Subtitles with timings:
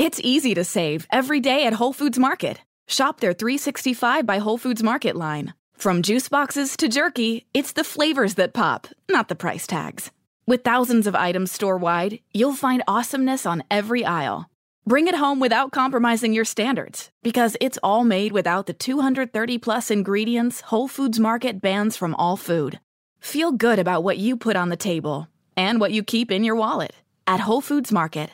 [0.00, 2.62] It's easy to save every day at Whole Foods Market.
[2.88, 5.52] Shop their 365 by Whole Foods Market line.
[5.74, 10.10] From juice boxes to jerky, it's the flavors that pop, not the price tags.
[10.46, 14.48] With thousands of items store wide, you'll find awesomeness on every aisle.
[14.86, 19.90] Bring it home without compromising your standards, because it's all made without the 230 plus
[19.90, 22.80] ingredients Whole Foods Market bans from all food.
[23.20, 25.28] Feel good about what you put on the table
[25.58, 26.94] and what you keep in your wallet
[27.26, 28.30] at Whole Foods Market.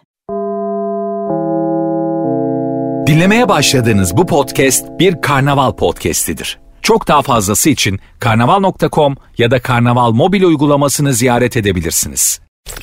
[3.06, 6.58] Dinlemeye başladığınız bu podcast bir karnaval podcastidir.
[6.82, 12.40] Çok daha fazlası için karnaval.com ya da karnaval mobil uygulamasını ziyaret edebilirsiniz.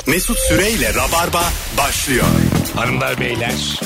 [0.07, 1.43] Mesut Süreyle Rabarba
[1.77, 2.25] başlıyor.
[2.75, 3.79] Hanımlar beyler.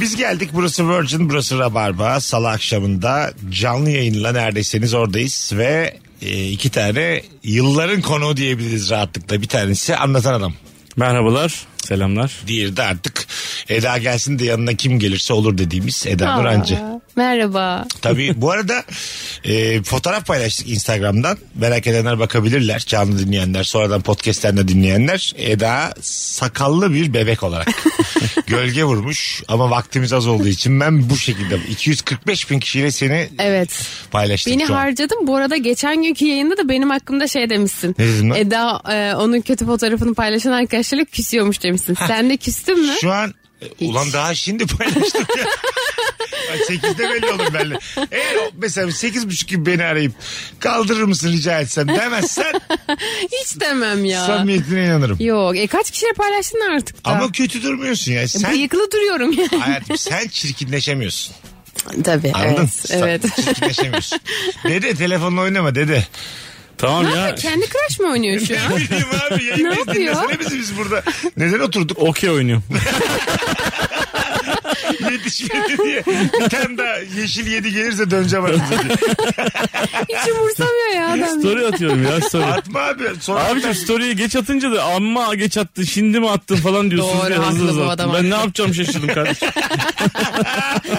[0.00, 6.70] Biz geldik burası Virgin burası Rabarba salı akşamında canlı yayınla neredeyseniz oradayız ve e, iki
[6.70, 10.54] tane yılların konuğu diyebiliriz rahatlıkla bir tanesi anlatan adam.
[10.96, 12.32] Merhabalar, selamlar.
[12.46, 13.26] Diğeri de artık
[13.68, 16.78] Eda gelsin de yanına kim gelirse olur dediğimiz Eda Nurancı.
[17.16, 17.84] Merhaba.
[18.02, 18.84] Tabii bu arada
[19.44, 21.38] e, fotoğraf paylaştık Instagram'dan.
[21.54, 22.78] Merak edenler bakabilirler.
[22.86, 25.34] Canlı dinleyenler, sonradan podcast'ten de dinleyenler.
[25.36, 27.68] Eda sakallı bir bebek olarak
[28.46, 29.42] gölge vurmuş.
[29.48, 33.86] Ama vaktimiz az olduğu için ben bu şekilde 245 bin kişiyle seni Evet.
[34.10, 35.26] paylaştık Beni harcadın.
[35.26, 37.96] Bu arada geçen günkü yayında da benim hakkımda şey demişsin.
[37.98, 38.38] Ne lan?
[38.38, 42.06] Eda e, onun kötü fotoğrafını paylaşan arkadaşlarıyla küsüyormuş demişsin.
[42.06, 42.92] Sen de küstün mü?
[43.00, 43.34] Şu an
[43.80, 45.44] e, ulan daha şimdi paylaştım ya.
[46.52, 47.78] Ay, Sekizde belli olur benimle.
[48.12, 50.12] Eğer o mesela sekiz buçuk gibi beni arayıp
[50.60, 52.52] kaldırır mısın rica etsem demezsen
[53.42, 54.26] Hiç demem ya.
[54.26, 55.16] samimiyetine inanırım.
[55.20, 55.56] Yok.
[55.56, 57.10] E, kaç kişiyle paylaştın artık da?
[57.10, 58.28] Ama kötü durmuyorsun ya.
[58.28, 59.62] Sen Bıyıklı duruyorum yani.
[59.62, 61.34] hayatım sen çirkinleşemiyorsun.
[62.04, 62.32] Tabii.
[62.34, 62.56] Anladın?
[62.56, 62.70] Evet.
[62.72, 63.22] Sen evet.
[63.44, 64.18] Çirkinleşemiyorsun.
[64.64, 66.04] dede telefonla oynama dede.
[66.78, 68.70] Tamam ya, Kendi crush mı oynuyor şu an?
[68.72, 70.14] Ne bileyim abi yayındayız Ne yapıyor?
[70.16, 71.02] dinlesene bizi biz burada.
[71.36, 71.98] Neden oturduk?
[71.98, 72.64] okey oynuyorum.
[75.10, 76.02] Yetişmedi diye.
[76.40, 78.96] Bir tane daha yeşil yedi gelirse döneceğim aramıza diye.
[80.08, 81.40] Hiç umursamıyor ya adam.
[81.40, 82.44] story atıyorum ya story.
[82.44, 83.04] Atma abi.
[83.20, 87.26] Sonra Abicim story'yi geç atınca da amma geç attın şimdi mi attın falan diyorsunuz Doğru,
[87.28, 88.40] diye hızlı haklı hızlı bu adam, Ben ne haklı.
[88.40, 89.48] yapacağım şaşırdım kardeşim.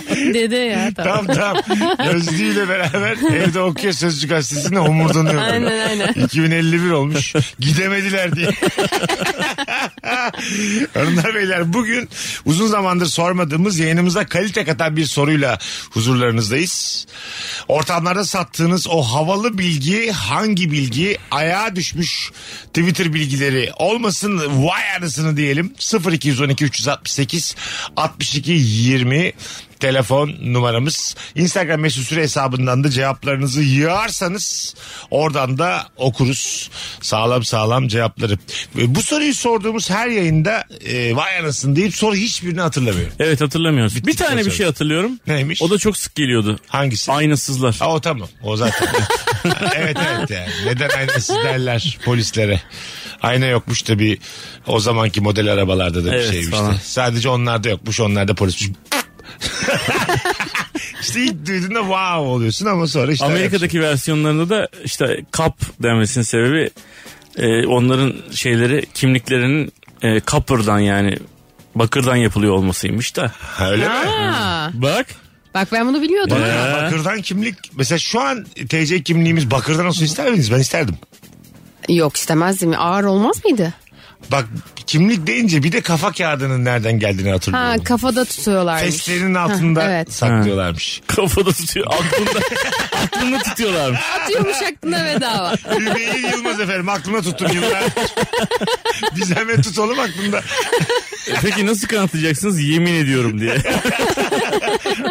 [0.34, 1.28] Dede ya tamam.
[1.28, 1.94] Tamam tamam.
[2.12, 5.42] Gözlüğüyle beraber evde okuyor Sözcü Gazetesi'nde homurdanıyor.
[5.42, 6.14] Aynen aynen.
[6.14, 7.34] 2051 olmuş.
[7.60, 8.50] Gidemediler diye.
[10.94, 12.10] Hanımlar beyler bugün
[12.46, 15.60] uzun zamandır sormadığımız yayınımıza kalite katan bir soruyla
[15.92, 17.08] huzurlarınızdayız.
[17.68, 22.32] Ortamlarda sattığınız o havalı bilgi hangi bilgi ayağa düşmüş
[22.68, 25.74] Twitter bilgileri olmasın vay anasını diyelim
[26.12, 27.56] 0212 368
[27.96, 29.34] 62 20
[29.80, 31.16] telefon numaramız.
[31.36, 34.76] Instagram mesut süre hesabından da cevaplarınızı yığarsanız
[35.12, 36.70] oradan da okuruz.
[37.02, 38.38] Sağlam sağlam cevapları.
[38.76, 43.14] Bu soruyu sorduğumuz her yayında e, vay anasını deyip soru hiçbirini hatırlamıyorum.
[43.20, 43.96] Evet hatırlamıyoruz.
[43.96, 45.12] Bir Bittikten tane bir şey hatırlıyorum.
[45.28, 45.62] Neymiş?
[45.62, 46.60] O da çok sık geliyordu.
[46.68, 47.12] Hangisi?
[47.12, 47.76] Aynasızlar.
[47.76, 48.30] Ha, o tamam.
[48.44, 48.88] O zaten.
[49.76, 50.50] evet evet yani.
[50.66, 52.62] Neden aynasız derler polislere.
[53.22, 54.18] Ayna yokmuş da bir
[54.68, 56.58] o zamanki model arabalarda da bir Evet, şeymiş.
[56.84, 58.70] Sadece onlarda yokmuş onlarda polismiş.
[61.02, 63.26] işte ilk duyduğunda wow oluyorsun ama sonra işte.
[63.26, 66.70] Amerika'daki versiyonlarında da işte kap denmesinin sebebi
[67.38, 71.18] e, onların şeyleri kimliklerinin e, copper'dan yani
[71.76, 73.32] bakırdan yapılıyor olmasıymış da.
[73.40, 73.94] Ha, öyle mi?
[73.94, 75.06] Aa, Bak.
[75.54, 76.38] bak ben bunu biliyordum.
[76.42, 76.84] Bak- Ee?
[76.84, 80.52] Bakırdan kimlik mesela şu an TC kimliğimiz bakırdan olsun ister miydiniz?
[80.52, 80.96] Ben isterdim.
[81.90, 82.74] Yok istemezdim.
[82.78, 83.74] Ağır olmaz mıydı?
[84.32, 84.46] Bak
[84.88, 87.84] kimlik deyince bir de kafa kağıdının nereden geldiğini Ha hatırlıyorum.
[87.84, 88.84] kafada tutuyorlarmış.
[88.96, 90.14] Fesleğenin altında Ha, evet.
[90.14, 91.02] saklıyorlarmış.
[91.08, 91.88] Kafada tutuyor.
[91.88, 92.40] Aklında,
[93.06, 94.00] aklında tutuyorlarmış.
[94.24, 95.54] Atıyormuş aklına bedava.
[95.80, 97.84] Hümeyi Yılmaz efendim aklına tuttum yıllar.
[99.16, 100.38] Bir zahmet tut oğlum aklında.
[101.28, 102.62] E Peki nasıl kanıtlayacaksınız?
[102.62, 103.58] Yemin ediyorum diye.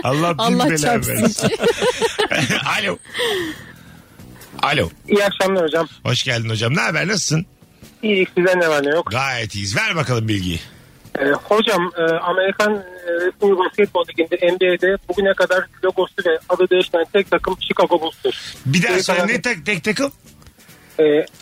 [0.04, 1.50] Allah bin Allah belanı çarpsın versin.
[2.80, 2.98] Alo.
[4.62, 4.90] Alo.
[5.08, 5.88] İyi akşamlar hocam.
[6.04, 6.76] Hoş geldin hocam.
[6.76, 7.08] Ne haber?
[7.08, 7.46] Nasılsın?
[8.02, 9.10] İyi size ne var ne yok.
[9.10, 9.76] Gayet iyiyiz.
[9.76, 10.60] Ver bakalım bilgiyi.
[11.18, 12.74] Ee, hocam e, Amerikan
[13.42, 18.54] e, Basketbol Ligi'nde NBA'de bugüne kadar logosu ve adı değişmeyen tek takım Chicago Bulls'tur.
[18.66, 19.32] Bir daha Evet, söyle abi.
[19.32, 20.12] ne tek, tek takım?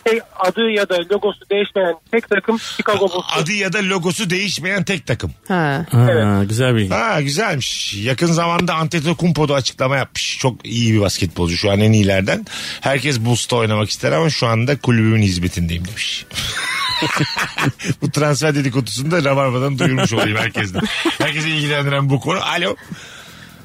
[0.05, 3.41] Tek adı ya da logosu değişmeyen tek takım Chicago Bulls'tur.
[3.41, 5.31] Adı ya da logosu değişmeyen tek takım.
[5.47, 5.85] Ha.
[5.91, 6.93] Ha, güzel bilgi.
[6.93, 7.93] Ha güzelmiş.
[7.93, 10.37] Yakın zamanda Antetokounmpo da açıklama yapmış.
[10.39, 12.45] Çok iyi bir basketbolcu şu an en iyilerden.
[12.81, 16.25] Herkes Bulls'ta oynamak ister ama şu anda kulübümün hizmetindeyim demiş.
[18.01, 20.81] bu transfer dedikodusunu da Rabarba'dan duyurmuş olayım herkesten.
[21.17, 22.39] Herkese ilgilendiren bu konu.
[22.39, 22.75] Alo.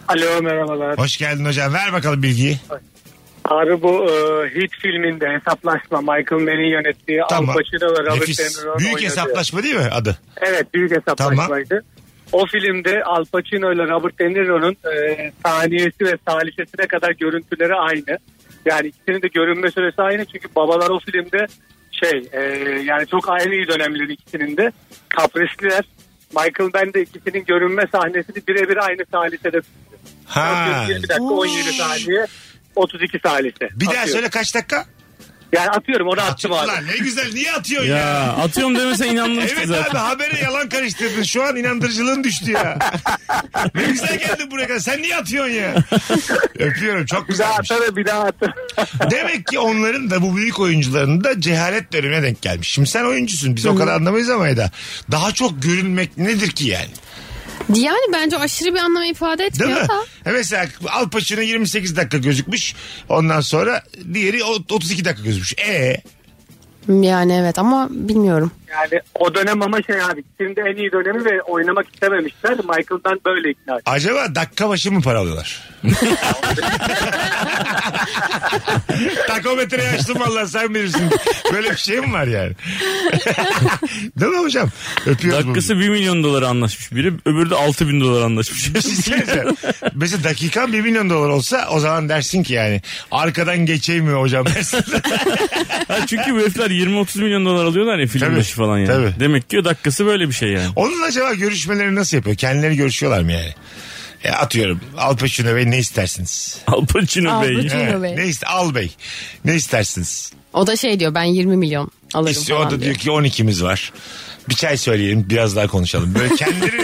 [0.08, 0.98] Alo merhabalar.
[0.98, 1.72] Hoş geldin hocam.
[1.74, 2.58] Ver bakalım bilgiyi.
[3.44, 7.50] Abi bu e, Hit filminde hesaplaşma Michael Mann'in yönettiği Tamam.
[7.50, 8.38] Al Pacino ve Robert.
[8.38, 9.04] De Niro'nun Büyük oynadığı.
[9.04, 10.18] hesaplaşma değil mi adı?
[10.40, 11.84] Evet büyük hesaplaşmaydı.
[12.32, 18.18] O filmde Al Pacino ile Robert De Niro'nun e, saniyesi ve salisesine kadar görüntüleri aynı.
[18.64, 21.46] Yani ikisinin de görünme süresi aynı çünkü babalar o filmde
[21.92, 22.40] şey e,
[22.84, 24.72] yani çok aynı dönemleri ikisinin de
[25.08, 25.84] kaprisliler.
[26.36, 30.00] Michael Ben de ikisinin görünme sahnesini birebir aynı salisede tutuyor.
[30.26, 30.84] Ha.
[30.88, 32.26] 20 dakika 17 saniye
[32.76, 33.68] 32 salise.
[33.72, 34.12] Bir daha Atıyorum.
[34.12, 34.84] söyle kaç dakika?
[35.52, 36.70] Yani atıyorum onu attım abi.
[36.92, 37.96] Ne güzel niye atıyorsun ya?
[37.96, 39.90] Ya atıyorum demese inanmıştı Evet zaten.
[39.90, 41.22] abi habere yalan karıştırdın.
[41.22, 42.78] Şu an inandırıcılığın düştü ya.
[43.74, 44.78] ne güzel geldin buraya kadar.
[44.80, 45.74] Sen niye atıyorsun ya?
[46.58, 47.70] Öpüyorum çok Bir daha güzelmiş.
[47.70, 48.54] atarım bir daha atarım.
[49.10, 52.68] Demek ki onların da bu büyük oyuncuların da cehalet dönemine denk gelmiş.
[52.68, 54.70] Şimdi sen oyuncusun biz o kadar anlamayız ama Eda.
[55.10, 56.90] Daha çok görünmek nedir ki yani?
[57.74, 59.88] Yani bence aşırı bir anlam ifade Değil etmiyor mi?
[59.88, 59.94] da.
[60.24, 62.74] Ha mesela Al Pacino 28 dakika gözükmüş.
[63.08, 63.82] Ondan sonra
[64.14, 65.54] diğeri o- 32 dakika gözükmüş.
[65.58, 66.02] E
[66.88, 68.50] Yani evet ama bilmiyorum.
[68.72, 72.52] Yani o dönem ama şey abi şimdi en iyi dönemi ve oynamak istememişler.
[72.52, 73.90] Michael'dan böyle ikna etti.
[73.90, 75.72] acaba dakika başı mı para alıyorlar?
[79.28, 81.10] Takometreyi açtım valla sen bilirsin.
[81.52, 82.52] Böyle bir şey mi var yani?
[84.20, 84.68] Değil mi hocam?
[85.06, 85.44] Öpüyoruz.
[85.44, 88.62] Dakikası 1 milyon dolara anlaşmış biri öbürü de 6 bin dolara anlaşmış.
[89.04, 89.18] Şey.
[89.94, 94.46] Mesela dakikan 1 milyon dolar olsa o zaman dersin ki yani arkadan geçeyim mi hocam
[94.46, 94.78] dersin.
[95.88, 98.86] ha, çünkü bu herifler 20-30 milyon dolar alıyorlar ya film Tabii, başı falan yani.
[98.86, 99.14] tabii.
[99.20, 100.70] Demek ki o dakikası böyle bir şey yani.
[100.76, 102.36] Onun acaba görüşmeleri nasıl yapıyor?
[102.36, 103.54] Kendileri görüşüyorlar mı yani?
[104.24, 106.58] E, atıyorum Al Pacino Bey ne istersiniz?
[106.66, 107.56] Al Pacino Al Bey.
[107.56, 107.80] Pacino.
[107.80, 108.16] Evet, Bey.
[108.16, 108.90] ne iste Al Bey
[109.44, 110.32] ne istersiniz?
[110.52, 113.64] O da şey diyor ben 20 milyon alırım İşte falan o da diyor ki 12'miz
[113.64, 113.92] var.
[114.48, 116.14] Bir çay söyleyelim biraz daha konuşalım.
[116.14, 116.82] Böyle kendileri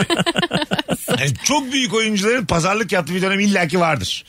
[1.08, 4.24] Yani çok büyük oyuncuların pazarlık yaptığı bir dönem illaki vardır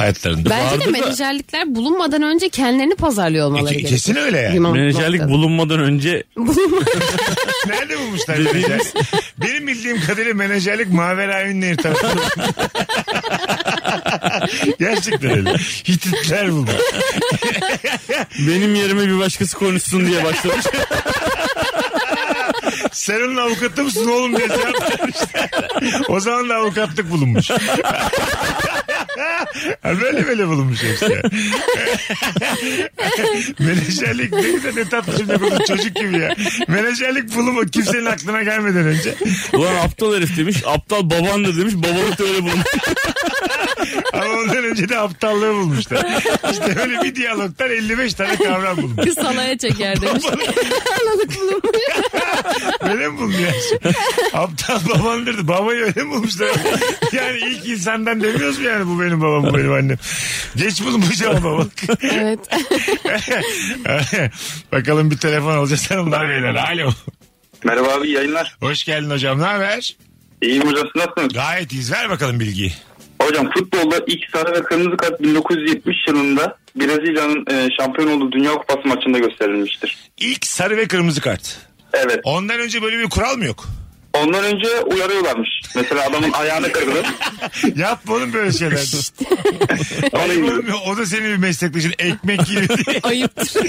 [0.00, 0.50] hayatlarında.
[0.50, 3.90] Bence Vardı de da- menajerlikler bulunmadan önce kendilerini pazarlıyor olmaları Ke- gerekiyor.
[3.90, 4.60] kesin öyle yani.
[4.60, 5.32] Menajerlik noktada.
[5.38, 6.24] bulunmadan önce
[7.66, 8.80] Nerede bulmuşlar menajer?
[9.38, 12.24] Benim bildiğim kadarıyla menajerlik Mavera Ünlü'nü tarafından.
[14.78, 15.52] Gerçekten öyle.
[15.88, 16.70] Hititler bulmuş.
[18.38, 20.66] benim yerime bir başkası konuşsun diye başlamış.
[22.92, 25.50] Sen onun avukatı mısın oğlum diye cevap vermişler.
[26.08, 27.50] O zaman da avukatlık bulunmuş.
[29.84, 31.06] Böyle böyle bulunmuş hepsi.
[33.58, 36.34] Menajerlik ne güzel ne tatlı cümle kurdun çocuk gibi ya.
[36.68, 39.14] Menajerlik bulunma kimsenin aklına gelmeden önce.
[39.52, 40.56] Ulan aptal herif demiş.
[40.66, 41.74] Aptal babandır demiş.
[41.76, 42.66] Babalık da öyle bulmuş.
[44.12, 46.22] Ama ondan önce de aptallığı bulmuşlar.
[46.52, 49.04] İşte böyle bir diyalogtan 55 tane kavram bulmuş.
[49.04, 50.24] Kız halaya çeker demiş.
[50.26, 51.60] Anladık bunu.
[52.90, 53.52] Öyle mi bulunuyor?
[54.32, 55.48] Aptal babamdır.
[55.48, 56.50] Babayı öyle mi bulmuşlar?
[57.12, 59.96] Yani ilk insandan demiyoruz mu yani bu benim babam bu benim annem.
[60.56, 61.72] Geç bulunmuş ama babalık.
[62.02, 62.38] evet.
[64.72, 66.54] Bakalım bir telefon alacağız hanımlar beyler.
[66.54, 66.90] Alo.
[67.64, 68.56] Merhaba abi yayınlar.
[68.60, 69.38] Hoş geldin hocam.
[69.40, 69.96] Ne haber?
[70.42, 71.32] İyiyim hocam nasılsınız?
[71.34, 71.92] Gayet iyiyiz.
[71.92, 72.72] Ver bakalım bilgiyi.
[73.30, 78.88] Hocam futbolda ilk sarı ve kırmızı kart 1970 yılında Brezilya'nın e, şampiyon olduğu Dünya Kupası
[78.88, 79.96] maçında gösterilmiştir.
[80.18, 81.58] İlk sarı ve kırmızı kart.
[81.92, 82.20] Evet.
[82.24, 83.66] Ondan önce böyle bir kural mı yok?
[84.14, 85.48] Ondan önce uyarıyorlarmış.
[85.76, 87.02] Mesela adamın ayağını kırdı.
[87.76, 88.78] Yapma oğlum böyle şeyler.
[90.12, 93.00] Ayıp oğlum ya, o da senin bir meslektaşın ekmek yiyor diye.
[93.02, 93.62] Ayıptır.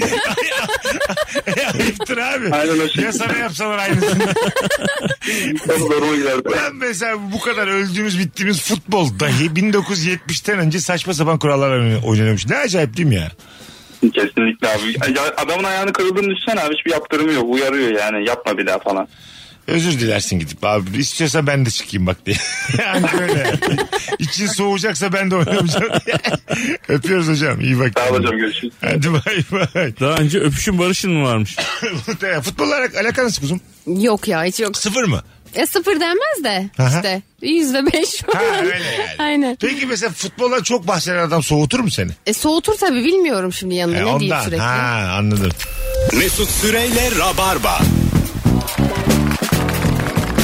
[1.80, 2.54] Ayıptır abi.
[2.54, 3.04] Aynen o şey.
[3.04, 4.34] Ya sana yapsalar aynısını.
[5.66, 6.48] Çok zoruma giderdi.
[6.56, 11.70] Ben mesela bu kadar öldüğümüz bittiğimiz futbol dahi 1970'ten önce saçma sapan kurallar
[12.04, 12.46] oynanıyormuş.
[12.46, 13.30] Ne acayip değil mi ya?
[14.14, 15.14] Kesinlikle abi.
[15.16, 17.44] Ya Adamın ayağını kırıldığını düşünsene abi hiçbir yaptırımı yok.
[17.54, 19.08] Uyarıyor yani yapma bir daha falan.
[19.66, 22.36] Özür dilersin gidip abi istiyorsa ben de çıkayım bak diye.
[22.78, 23.54] yani böyle.
[24.18, 26.16] İçin soğuyacaksa ben de oynamayacağım diye.
[26.88, 27.92] Öpüyoruz hocam iyi bak.
[27.98, 28.72] Sağ ol hocam görüşürüz.
[28.80, 29.20] Hadi bay
[29.52, 29.92] bay.
[30.00, 31.56] Daha önce öpüşün barışın mı varmış?
[32.42, 33.60] Futbolla alak- alakan nasıl kuzum?
[33.86, 34.76] yok ya hiç yok.
[34.76, 35.22] Sıfır mı?
[35.54, 36.96] E sıfır denmez de Aha.
[36.96, 39.06] işte yüzde beş Ha öyle yani.
[39.18, 39.56] Aynen.
[39.60, 42.10] Peki mesela futbolla çok bahseden adam soğutur mu seni?
[42.26, 44.44] E soğutur tabii bilmiyorum şimdi yanında E, ne diyeyim ondan.
[44.44, 44.62] sürekli.
[44.62, 45.50] Ha anladım.
[46.12, 47.80] Mesut Süreyle Rabarba.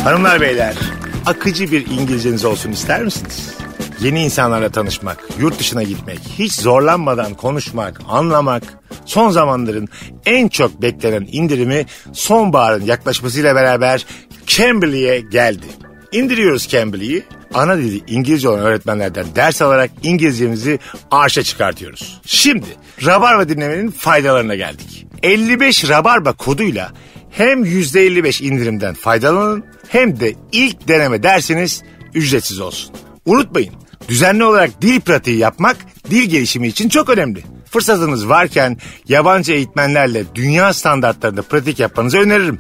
[0.09, 0.75] Hanımlar beyler
[1.27, 3.55] akıcı bir İngilizceniz olsun ister misiniz?
[4.01, 8.63] Yeni insanlarla tanışmak, yurt dışına gitmek, hiç zorlanmadan konuşmak, anlamak,
[9.05, 9.89] son zamanların
[10.27, 14.07] en çok beklenen indirimi sonbaharın yaklaşmasıyla beraber
[14.47, 15.67] Cambly'e geldi.
[16.13, 17.25] İndiriyoruz Cambly'i,
[17.55, 20.79] ana dili İngilizce olan öğretmenlerden ders alarak İngilizcemizi
[21.11, 22.21] arşa çıkartıyoruz.
[22.27, 22.67] Şimdi
[23.05, 25.07] Rabarba dinlemenin faydalarına geldik.
[25.23, 26.93] 55 Rabarba koduyla
[27.31, 31.83] hem %55 indirimden faydalanın hem de ilk deneme dersiniz
[32.15, 32.95] ücretsiz olsun.
[33.27, 33.75] Unutmayın
[34.09, 35.77] düzenli olarak dil pratiği yapmak
[36.11, 37.43] dil gelişimi için çok önemli.
[37.71, 38.77] Fırsatınız varken
[39.09, 42.59] yabancı eğitmenlerle dünya standartlarında pratik yapmanızı öneririm.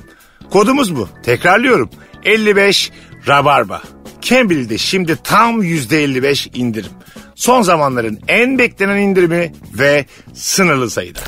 [0.50, 1.08] Kodumuz bu.
[1.24, 1.90] Tekrarlıyorum.
[2.24, 2.90] 55
[3.28, 3.82] Rabarba.
[4.20, 6.90] Cambly'de şimdi tam %55 indirim.
[7.34, 11.20] Son zamanların en beklenen indirimi ve sınırlı sayıda.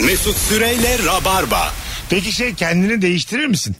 [0.00, 1.83] Mesut Süreyle Rabarba.
[2.14, 3.76] Peki şey kendini değiştirir misin?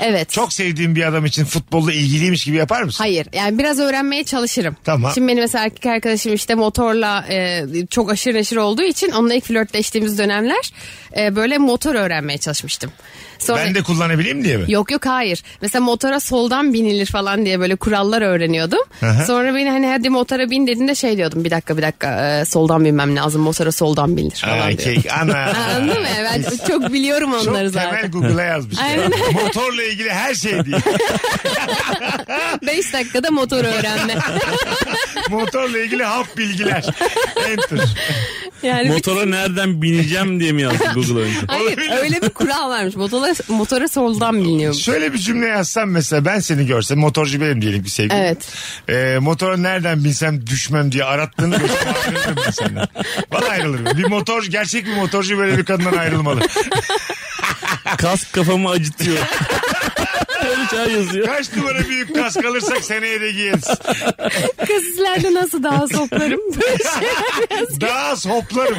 [0.00, 0.30] Evet.
[0.30, 3.04] Çok sevdiğin bir adam için futbolla ilgiliymiş gibi yapar mısın?
[3.04, 4.76] Hayır yani biraz öğrenmeye çalışırım.
[4.84, 5.12] Tamam.
[5.14, 9.44] Şimdi benim mesela erkek arkadaşım işte motorla e, çok aşırı neşir olduğu için onunla ilk
[9.44, 10.72] flörtleştiğimiz dönemler
[11.16, 12.92] e, böyle motor öğrenmeye çalışmıştım.
[13.38, 13.64] Sonra...
[13.64, 14.64] Ben de kullanabileyim diye mi?
[14.68, 15.42] Yok yok hayır.
[15.62, 18.78] Mesela motora soldan binilir falan diye böyle kurallar öğreniyordum.
[19.02, 19.24] Aha.
[19.24, 22.84] Sonra beni hani hadi motora bin dediğinde şey diyordum bir dakika bir dakika e, soldan
[22.84, 25.02] binmem lazım motora soldan binilir falan Ay, diyordum.
[25.02, 25.36] kek, ana.
[25.76, 26.06] Anladın mı?
[26.24, 28.10] Ben çok biliyorum Çok onları temel zaten.
[28.10, 28.78] Google'a yazmış.
[28.78, 28.84] ya.
[28.84, 29.10] Aynen.
[29.44, 30.76] Motorla ilgili her şey değil.
[32.66, 34.14] 5 dakikada motor öğrenme.
[35.30, 36.84] Motorla ilgili hap bilgiler.
[37.48, 37.88] Enter.
[38.62, 41.38] Yani bir- Motora nereden bineceğim diye mi yazdı Google önce?
[41.48, 42.94] Hayır öyle bir kural varmış.
[43.26, 44.82] Motora, motora soldan biliniyormuş.
[44.82, 48.16] Şöyle bir cümle yazsam mesela ben seni görsem motorcu benim diyelim ki sevgilim.
[48.22, 48.38] Evet.
[48.88, 52.88] Ee, motora nereden binsem düşmem diye arattığını görsem ayrılırım ben senden.
[53.32, 53.98] Valla ayrılırım.
[53.98, 56.40] Bir motorcu gerçek bir motorcu böyle bir kadından ayrılmalı.
[57.98, 59.18] Kask kafamı acıtıyor.
[60.70, 61.26] Şey yazıyor.
[61.26, 63.64] Kaç numara büyük kask alırsak seneye de giyeriz.
[64.58, 66.40] Kasislerde nasıl daha soplarım?
[66.60, 67.80] Böyle şeyler.
[67.80, 68.76] Daha az hoplarım.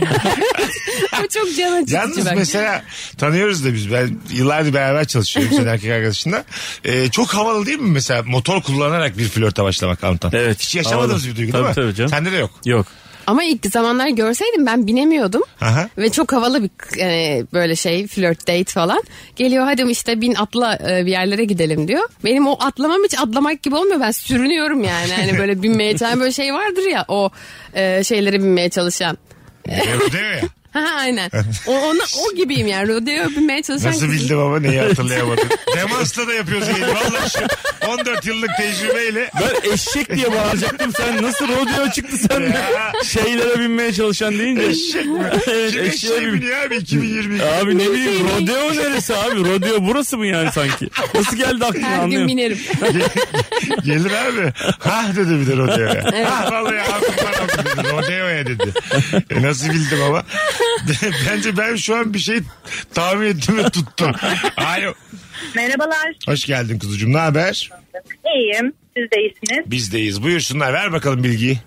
[1.23, 2.83] O çok can acıtıcı Yalnız mesela
[3.17, 3.91] tanıyoruz da biz.
[3.91, 6.43] Ben yıllardır beraber çalışıyorum senin erkek arkadaşınla.
[6.85, 10.31] Ee, çok havalı değil mi mesela motor kullanarak bir flörte başlamak Antan?
[10.33, 11.31] Evet, Hiç yaşamadığınız havalı.
[11.31, 11.83] bir duygu Tabii, değil mi?
[11.83, 12.09] tabii canım.
[12.09, 12.51] Sende de yok.
[12.65, 12.87] Yok.
[13.27, 15.41] Ama ilk zamanlar görseydim ben binemiyordum.
[15.61, 15.89] Aha.
[15.97, 19.03] Ve çok havalı bir e, böyle şey flirt date falan.
[19.35, 22.09] Geliyor hadi işte bin atla e, bir yerlere gidelim diyor.
[22.23, 23.99] Benim o atlamam hiç atlamak gibi olmuyor.
[23.99, 25.13] Ben sürünüyorum yani.
[25.15, 27.29] Hani böyle binmeye çalışan böyle şey vardır ya o
[27.73, 29.17] e, şeylere binmeye çalışan.
[30.13, 30.49] Değil mi?
[30.77, 31.31] Ha aynen.
[31.67, 32.87] O, ona, o gibiyim yani.
[32.87, 34.11] Rodeo binmeye çalışan Nasıl kız.
[34.11, 35.47] bildim ama neyi hatırlayamadım.
[35.77, 36.71] Demas'la da yapıyorsun.
[36.71, 36.87] yayını.
[36.87, 37.39] Vallahi şu
[37.91, 39.31] 14 yıllık tecrübeyle.
[39.41, 40.93] Ben eşek diye bağıracaktım.
[40.97, 42.91] Sen nasıl rodeo çıktı sen de Ya.
[43.05, 44.63] şeylere binmeye çalışan deyince.
[44.65, 45.21] Eşek mi?
[45.47, 47.45] Evet, Kim eşeğe bin- biniyor abi 2022?
[47.45, 49.39] Abi ne bileyim rodeo neresi abi?
[49.39, 50.89] Rodeo burası mı yani sanki?
[51.15, 52.27] Nasıl geldi aklına Her gün anlıyorum.
[52.27, 52.57] binerim.
[53.85, 54.53] Gelir abi.
[54.79, 56.03] Ha dedi bir de rodeoya.
[56.31, 57.87] Ha vallahi aklımdan aldım dedi.
[58.45, 58.73] Dedi.
[59.29, 60.23] E, nasıl bildim ama.
[61.29, 62.39] Bence ben şu an bir şey
[62.93, 64.11] tahmin ettim ve tuttum.
[64.57, 64.93] Alo.
[65.55, 66.15] Merhabalar.
[66.25, 67.13] Hoş geldin kuzucuğum.
[67.13, 67.69] Ne haber?
[68.35, 68.73] İyiyim.
[68.97, 69.71] Siz de iyisiniz.
[69.71, 70.23] Bizdeyiz.
[70.23, 70.73] Buyursunlar.
[70.73, 71.59] Ver bakalım bilgiyi.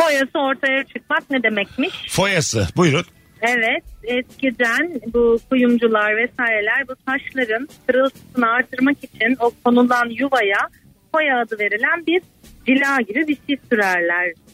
[0.00, 1.94] Foyası ortaya çıkmak ne demekmiş?
[2.08, 2.68] Foyası.
[2.76, 3.04] Buyurun.
[3.42, 3.82] Evet.
[4.04, 10.68] Eskiden bu kuyumcular vesaireler bu taşların pırıltısını artırmak için o konulan yuvaya
[11.12, 12.22] foya adı verilen bir
[12.66, 13.56] cila gibi bir şey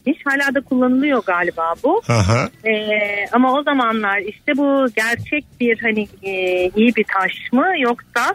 [0.01, 0.23] sürerlermiş.
[0.27, 2.03] Hala da kullanılıyor galiba bu.
[2.09, 2.49] Aha.
[2.65, 6.33] Ee, ama o zamanlar işte bu gerçek bir hani e,
[6.77, 8.35] iyi bir taş mı yoksa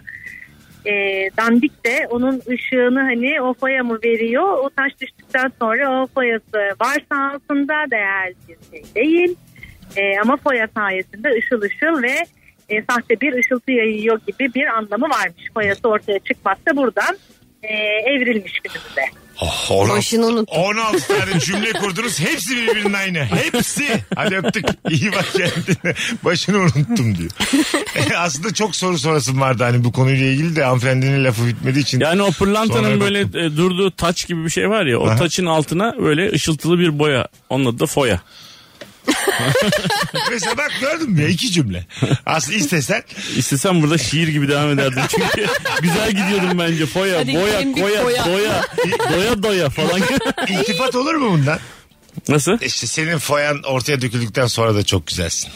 [0.86, 0.92] e,
[1.38, 4.58] dandik de onun ışığını hani o foya mı veriyor?
[4.58, 9.36] O taş düştükten sonra o foyası varsa altında değerli bir şey değil.
[9.96, 12.26] E, ama foya sayesinde ışıl ışıl ve
[12.70, 15.50] e, sahte bir ışıltı yayıyor gibi bir anlamı varmış.
[15.54, 17.18] Foyası ortaya çıkmak da buradan
[17.70, 17.76] e,
[18.12, 19.26] evrilmiş günümüze.
[19.42, 20.58] Oh, 16, Başını unuttum.
[20.58, 22.20] 16 tane cümle kurdunuz.
[22.20, 23.18] Hepsi birbirinin aynı.
[23.20, 24.04] Hepsi.
[24.16, 24.66] Hadi öptük.
[24.90, 25.94] İyi bak kendine.
[26.24, 27.32] Başını unuttum diyor.
[28.18, 32.00] Aslında çok soru sorasım vardı hani bu konuyla ilgili de hanımefendinin lafı bitmediği için.
[32.00, 35.00] Yani o pırlantanın böyle e, durduğu taç gibi bir şey var ya.
[35.00, 35.16] O Aha.
[35.16, 37.28] taçın altına böyle ışıltılı bir boya.
[37.50, 38.22] Onun adı da foya.
[40.32, 41.86] Mesela bak gördün mü ya iki cümle.
[42.26, 43.04] Aslında istesen
[43.38, 45.04] İstesem burada şiir gibi devam ederdim.
[45.10, 45.48] Çünkü
[45.82, 46.86] güzel gidiyordum bence.
[46.86, 48.26] Foya, Hadi boya, gidelim bir koya, foya.
[48.26, 48.64] doya,
[49.14, 50.02] doya doya falan.
[50.50, 51.60] iltifat olur mu bundan?
[52.30, 52.62] Nasıl?
[52.62, 55.52] İşte senin foyan ortaya döküldükten sonra da çok güzelsin.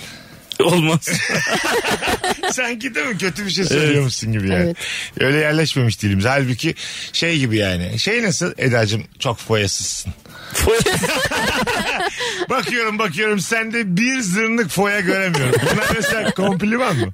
[0.63, 0.99] Olmaz.
[2.51, 4.63] Sanki değil mi kötü bir şey söylüyormuşsun gibi yani.
[4.63, 4.77] Evet.
[5.19, 6.25] Öyle yerleşmemiş dilimiz.
[6.25, 6.75] Halbuki
[7.13, 7.99] şey gibi yani.
[7.99, 10.13] Şey nasıl Eda'cığım çok foyasızsın.
[10.53, 10.79] Foya.
[12.49, 15.61] Bakıyorum bakıyorum sende bir zırnık foya göremiyorum.
[15.73, 17.13] Bunlar mesela kompliman mı?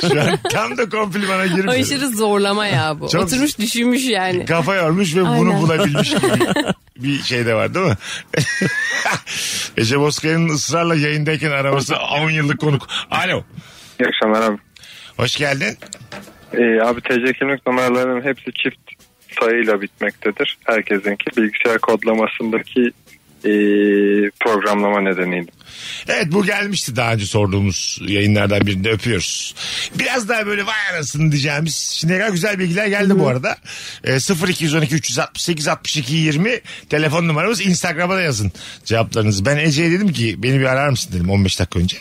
[0.00, 1.82] Şu an tam da komplimana O girmiyorum.
[1.82, 3.08] aşırı zorlama ya bu.
[3.08, 4.46] Çok- Oturmuş düşünmüş yani.
[4.46, 5.62] Kafa yormuş ve bunu Aynen.
[5.62, 6.44] bulabilmiş gibi
[7.02, 7.96] bir şey de var değil mi?
[9.76, 12.88] Ece Bozkaya'nın ısrarla yayındayken araması 10 yıllık konuk.
[13.10, 13.44] Alo.
[14.00, 14.58] İyi akşamlar abi.
[15.16, 15.78] Hoş geldin.
[16.52, 18.78] Ee, abi TC kimlik numaralarının hepsi çift
[19.40, 20.58] sayıyla bitmektedir.
[20.64, 21.36] Herkesinki.
[21.36, 22.90] Bilgisayar kodlamasındaki
[23.44, 23.50] e,
[24.40, 25.50] programlama nedeniyle.
[26.08, 29.54] Evet bu gelmişti daha önce sorduğumuz yayınlardan birinde öpüyoruz.
[29.98, 31.76] Biraz daha böyle vay arasını diyeceğimiz.
[31.76, 33.56] Şimdi ne kadar güzel bilgiler geldi bu arada.
[34.04, 34.16] E,
[34.48, 37.60] 0212 368 62 20 telefon numaramız.
[37.66, 38.52] Instagram'a da yazın
[38.84, 39.46] cevaplarınızı.
[39.46, 41.96] Ben Ece'ye dedim ki beni bir arar mısın dedim 15 dakika önce.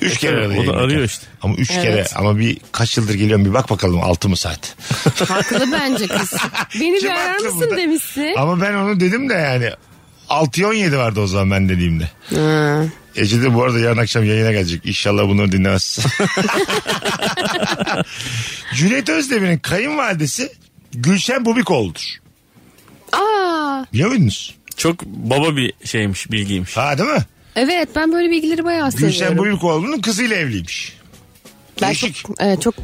[0.00, 0.70] 3 kere Evet, aradı.
[0.70, 1.26] o da arıyor işte.
[1.42, 1.82] Ama 3 Evet.
[1.82, 4.76] kere ama bir kaç yıldır geliyorum bir bak bakalım 6 mı saat.
[5.28, 6.32] Haklı bence kız.
[6.80, 7.76] Beni Kim bir arar mısın burada?
[7.76, 8.34] demişsin.
[8.38, 9.70] Ama ben onu dedim de yani
[10.28, 12.10] 6'ya 17 vardı o zaman ben dediğimde.
[12.34, 12.84] Ha.
[13.16, 14.86] Ece de bu arada yarın akşam yayına gelecek.
[14.86, 15.98] İnşallah bunları dinlemez.
[18.74, 20.52] Cüneyt Özdemir'in kayınvalidesi
[20.94, 22.14] Gülşen Bubikoğlu'dur.
[23.12, 24.54] Aa, Biliyor muydunuz?
[24.76, 26.76] Çok baba bir şeymiş bilgiymiş.
[26.76, 27.24] Ha değil mi?
[27.56, 29.38] evet ben böyle bilgileri bayağı Gülşen seviyorum.
[29.38, 30.96] Bubikoğlu'nun kızıyla evliymiş.
[31.82, 32.14] Ben Değişik.
[32.16, 32.74] çok, evet, çok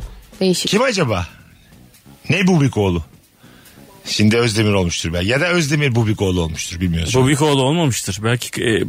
[0.41, 0.71] değişik.
[0.71, 1.27] Kim acaba?
[2.31, 3.05] Ne Bubikoğlu?
[4.05, 5.29] Şimdi Özdemir olmuştur belki.
[5.29, 7.15] Ya da Özdemir Bubikoğlu olmuştur bilmiyoruz.
[7.15, 8.19] Bobikoğlu olmamıştır.
[8.25, 8.85] Belki e,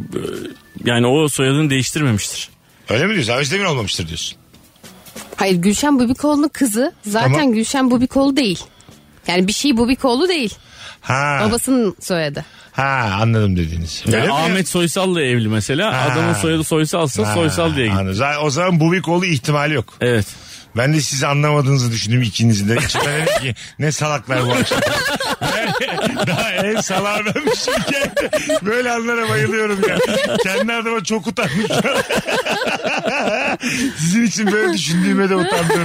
[0.84, 2.48] yani o soyadını değiştirmemiştir.
[2.88, 3.32] Öyle mi diyorsun?
[3.32, 4.38] Özdemir olmamıştır diyorsun.
[5.36, 7.52] Hayır Gülşen Bubikoğlu'nun kızı zaten Tamam.
[7.52, 8.58] Gülşen Bubikoğlu değil.
[9.26, 10.54] Yani bir şey Bubikoğlu değil.
[11.00, 12.44] Ha, Babasının soyadı.
[12.72, 14.02] ha anladım dediğiniz.
[14.06, 14.32] Öyle Yani mi?
[14.32, 15.92] Ahmet Soysal'la evli mesela.
[15.92, 16.12] Ha.
[16.12, 18.00] Adamın soyadı Soysal'sa Ha, Soysal diye gidiyor.
[18.00, 18.16] anladım.
[18.16, 19.94] Zaten O zaman Bubikoğlu ihtimali yok.
[20.00, 20.26] Evet.
[20.76, 22.76] Ben de sizi anlamadığınızı düşündüm ikinizi de.
[23.40, 24.80] Ki ne salaklar bu akşam.
[26.26, 28.10] Daha en salağı benmişim ki.
[28.62, 29.98] Böyle anlara bayılıyorum ya.
[30.42, 31.48] Kendi adıma çok an.
[33.98, 35.84] Sizin için böyle düşündüğüme de utandım.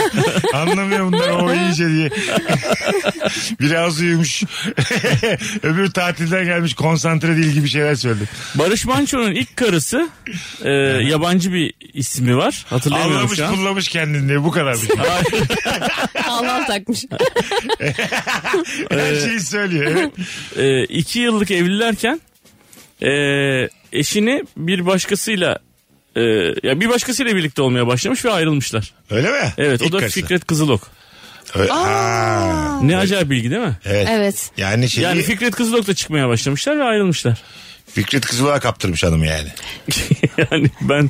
[0.54, 2.10] Anlamıyor bunlar o iyice diye.
[3.60, 4.44] Biraz uyumuş.
[5.64, 8.24] Öbür tatilden gelmiş konsantre değil gibi şeyler söyledi.
[8.56, 10.10] Barış Manço'nun ilk karısı
[10.64, 10.70] e,
[11.10, 12.66] yabancı bir ismi var.
[12.70, 13.56] Hatırlayamıyorum Anlamış şu an.
[13.56, 14.96] pullamış kendini diye bu kadar bir şey.
[16.28, 17.06] Allah takmış.
[18.92, 19.92] Her şeyi söylüyor.
[19.92, 20.12] Evet.
[20.58, 22.22] E, iki yıllık evlilerken
[23.02, 23.10] e,
[23.94, 25.60] eşini bir başkasıyla
[26.18, 28.94] e, ya bir başkasıyla birlikte olmaya başlamış ve ayrılmışlar.
[29.12, 29.54] Öyle mi?
[29.58, 30.22] Evet İlk o da karısı.
[30.22, 30.82] Fikret Kızılok.
[31.56, 32.80] Öyle- Ha.
[32.84, 33.78] Ne acayip bilgi değil mi?
[33.86, 34.08] Evet.
[34.12, 34.52] Evet.
[34.58, 37.38] Yani şey Yani Fikret Kızılok da çıkmaya başlamışlar ve ayrılmışlar.
[37.98, 39.50] Fikret Kızıl'a kaptırmış adamı yani.
[40.52, 41.10] yani ben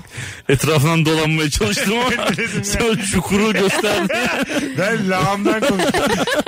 [0.50, 2.12] etrafından dolanmaya çalıştım ama
[2.63, 4.17] sen çukuru gösterdin.
[4.77, 6.01] Ben lağımdan konuştum.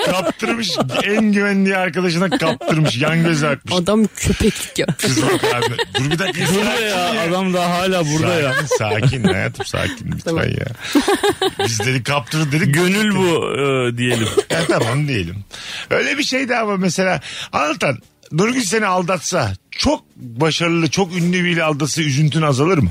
[0.05, 0.72] kaptırmış
[1.03, 2.98] en güvendiği arkadaşına kaptırmış.
[2.98, 3.74] Yan göz akmış.
[3.74, 4.98] Adam köpeklik yapmış.
[5.05, 5.77] Kızılak abi.
[6.00, 6.53] Dur bir dakika.
[6.53, 8.53] Burada sakin ya adam daha hala burada ya.
[8.53, 10.68] Sakin, sakin hayatım sakin lütfen ya.
[11.66, 12.74] Biz dedik kaptırır dedik.
[12.74, 14.27] Gönül bu e, diyelim.
[14.50, 15.35] Ya tamam diyelim.
[15.90, 17.98] Öyle bir şeydi ama mesela anlatan
[18.31, 22.89] Nurgül seni aldatsa çok başarılı çok ünlü biriyle aldatsa üzüntün azalır mı?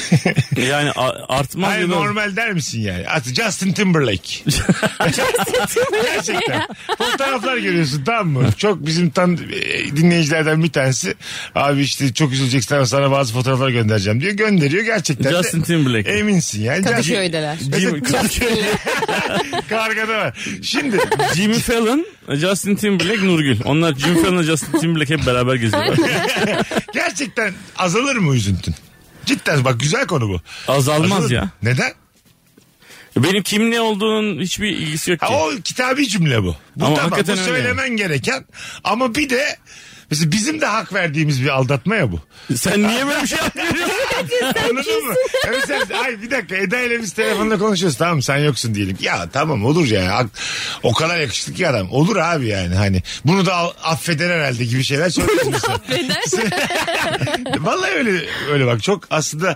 [0.68, 0.90] Yani
[1.28, 3.08] artmaz Hayır normal der misin yani?
[3.08, 4.44] At Justin Timberlake.
[6.02, 6.62] Gerçekten.
[6.98, 8.48] Fotoğraflar görüyorsun tamam mı?
[8.56, 11.14] Çok bizim tan e, dinleyicilerden bir tanesi
[11.54, 14.32] abi işte çok üzüleceksin ama sana bazı fotoğraflar göndereceğim diyor.
[14.32, 16.10] Gönderiyor gerçekten de Justin Timberlake.
[16.10, 16.84] Eminsin yani.
[16.84, 17.56] Kadıköy'deler.
[17.56, 18.64] Jim- Kadıköy-
[19.68, 20.38] Kargada var.
[20.62, 20.98] Şimdi
[21.36, 23.58] Jimmy Fallon, Justin Timberlake, Nurgül.
[23.64, 25.96] Onlar Jimmy Fallon'la Justin Timberlake hep beraber geziyorlar.
[26.94, 28.74] gerçekten azalır mı üzüntün?
[29.26, 30.40] Cidden bak güzel konu bu.
[30.68, 31.50] Azalmaz Azalır ya.
[31.62, 31.92] Neden?
[33.16, 35.26] Benim kim ne olduğunun hiçbir ilgisi yok ki.
[35.26, 36.56] Ha, o kitabi cümle bu.
[36.76, 38.44] Bu Ama tamam bu hakikaten öyle söylemen gereken
[38.84, 39.56] ama bir de
[40.10, 42.20] mesela bizim de hak verdiğimiz bir aldatma ya bu.
[42.56, 43.38] Sen niye böyle bir şey
[44.70, 45.14] Anladın mı?
[45.46, 48.96] Evet sen, ay bir dakika Eda ile biz telefonda konuşuyoruz tamam sen yoksun diyelim.
[49.00, 50.12] Ya tamam olur ya.
[50.16, 50.26] Ak-
[50.82, 51.90] O kadar yakışıklı ki adam.
[51.90, 53.02] Olur abi yani hani.
[53.24, 55.52] Bunu da al- affeder herhalde gibi şeyler söylüyorsun.
[57.58, 59.54] Vallahi öyle öyle bak çok aslında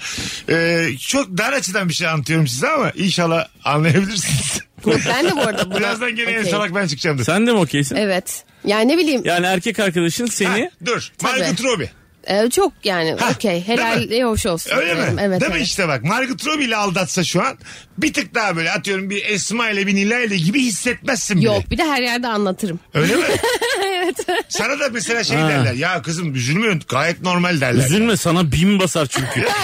[0.48, 4.60] e, çok dar açıdan bir şey anlatıyorum size ama inşallah anlayabilirsiniz.
[4.86, 5.78] ben de bu arada buna...
[5.78, 6.50] Birazdan gene en Okey.
[6.50, 7.18] salak ben çıkacağım.
[7.18, 7.24] Dur.
[7.24, 7.96] Sen de mi okeysin?
[7.96, 8.44] Evet.
[8.64, 11.08] Yani ne bileyim Yani erkek arkadaşın Ha, seni dur.
[11.18, 11.40] Tabii.
[11.40, 11.90] Margot Robbie.
[12.26, 14.14] E, çok yani okey helal mi?
[14.14, 14.70] e, hoş olsun.
[14.76, 15.00] Öyle mi?
[15.20, 15.66] Evet, Değil mi evet.
[15.66, 17.58] işte bak Margot Robbie ile aldatsa şu an
[17.98, 21.46] bir tık daha böyle atıyorum bir Esma ile bir Nilay ile gibi hissetmezsin bile.
[21.46, 22.80] Yok bir de her yerde anlatırım.
[22.94, 23.22] Öyle mi?
[23.86, 24.16] evet.
[24.48, 25.48] Sana da mesela şey Ha.
[25.48, 27.84] derler ya kızım üzülme gayet normal derler.
[27.84, 29.48] üzülme sana bin basar çünkü.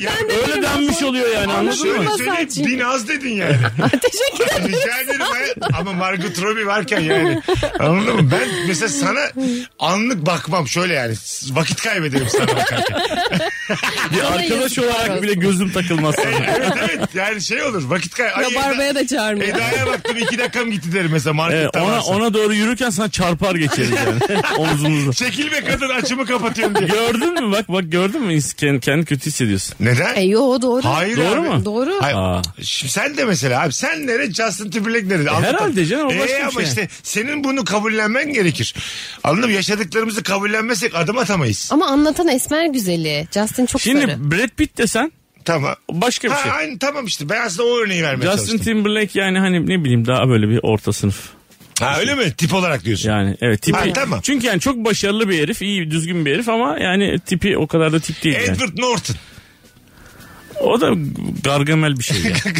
[0.00, 0.12] Ya,
[0.46, 2.10] Öyle denmiş oluyor yani anladın şöyle mı?
[2.18, 2.70] söyleyeyim çünkü.
[2.70, 3.56] bin az dedin yani.
[4.02, 4.68] Teşekkür ederim.
[4.68, 5.56] Rica ederim hayat.
[5.74, 7.42] ama Margot Robbie varken yani
[7.78, 8.30] anladın mı?
[8.32, 9.20] Ben mesela sana
[9.78, 11.14] anlık bakmam şöyle yani
[11.50, 12.84] vakit kaybederim sana bakarken.
[14.12, 16.28] Bir arkadaş olarak bile gözüm takılmaz sana.
[16.46, 18.30] evet evet yani şey olur vakit kay.
[18.34, 19.48] Ay, Rabarbaya da çağırmıyor.
[19.48, 22.10] Eda'ya baktım iki dakikam gitti derim mesela markette Evet, ona, varsa.
[22.10, 25.12] ona doğru yürürken sana çarpar geçeriz yani omzumuzda.
[25.12, 26.88] Çekilme kadın açımı kapatıyorum diye.
[26.88, 29.74] Gördün mü bak bak gördün mü kendi, kendi kötü hissediyorsun.
[29.80, 30.14] Neden?
[30.16, 30.84] E yo doğru.
[30.84, 31.48] Hayır Doğru abi.
[31.48, 31.64] mu?
[31.64, 31.98] Doğru.
[32.00, 32.16] Hayır.
[32.16, 32.42] Aa.
[32.62, 35.30] Şimdi sen de mesela abi sen nere Justin Timberlake nerede?
[35.30, 36.62] Anlatan- herhalde canım, o başka bir Ee, ama şey.
[36.64, 38.74] işte senin bunu kabullenmen gerekir.
[39.24, 39.56] Anladın mı?
[39.56, 41.68] Yaşadıklarımızı kabullenmesek adım atamayız.
[41.72, 43.28] Ama anlatan esmer güzeli.
[43.34, 44.30] Justin çok Şimdi sarı.
[44.30, 45.12] Brad Pitt desen
[45.44, 45.74] Tamam.
[45.92, 46.52] başka bir Ha, şey.
[46.52, 48.58] aynı, tamam işte ben aslında o örneği vermeye Justin çalıştım.
[48.58, 51.28] Timberlake yani hani ne bileyim daha böyle bir orta sınıf.
[51.80, 52.32] Ha, öyle mi?
[52.36, 53.08] Tip olarak diyorsun.
[53.10, 53.78] Yani evet tipi.
[53.78, 54.20] Ha, tamam.
[54.22, 57.92] Çünkü yani çok başarılı bir herif, iyi düzgün bir herif ama yani tipi o kadar
[57.92, 58.44] da tip değil yani.
[58.44, 59.16] Edward Norton.
[60.60, 60.90] O da
[61.44, 62.34] gargamel bir şey yani.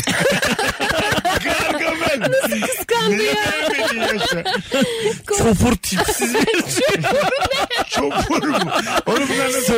[1.45, 2.33] Gargamel.
[2.66, 3.35] Kıskandı ya.
[3.73, 4.45] Beğenmedin yaşa.
[5.38, 6.40] Çopur tipsiz bir
[7.90, 8.71] Çopur mu?
[9.07, 9.75] Onu bunlar nasıl.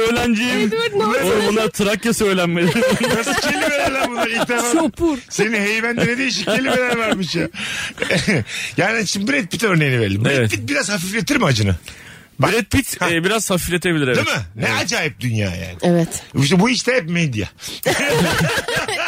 [0.62, 1.26] Edward Norton.
[1.26, 2.80] Oğlum bunlar Trakya söylenmeleri.
[3.16, 4.26] nasıl kelimeler lan bunlar?
[4.26, 4.72] İlk defa.
[4.72, 5.18] Çopur.
[5.28, 7.48] Senin heybende ne değişik kelimeler varmış ya.
[8.76, 10.24] yani şimdi Brad Pitt örneğini verelim.
[10.24, 10.50] Brad Evet.
[10.50, 11.76] Pitt biraz hafifletir mi acını?
[12.42, 14.16] Brad Pitt e, biraz hafifletebilir evet.
[14.16, 14.42] Değil mi?
[14.56, 15.76] Ne acayip dünya yani.
[15.82, 16.22] Evet.
[16.34, 17.48] İşte bu işte hep medya.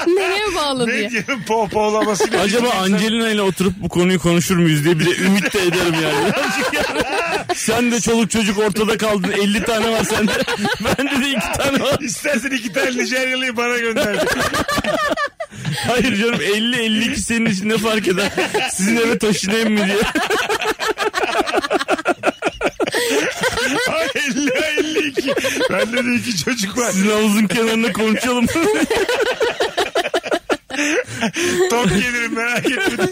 [0.07, 1.03] Nereye bağlı diye.
[1.03, 2.41] Medyanın pohpohlamasıyla.
[2.41, 6.33] Acaba Angelina ile oturup bu konuyu konuşur muyuz diye bir de ümit de ederim yani.
[7.55, 10.33] Sen de çoluk çocuk ortada kaldın 50 tane var sende.
[10.81, 11.99] Bende de 2 tane var.
[12.01, 14.17] İstersen iki tane Nijeryalı'yı bana gönder.
[15.87, 18.33] Hayır canım 50-52 senin için ne fark eder?
[18.73, 19.97] Sizin eve taşınayım mı diye.
[23.89, 25.35] Ay 50 52.
[25.71, 26.91] Bende de iki çocuk var.
[26.91, 28.47] Sizin havuzun kenarında konuşalım.
[31.71, 33.07] Top gelirim merak etme.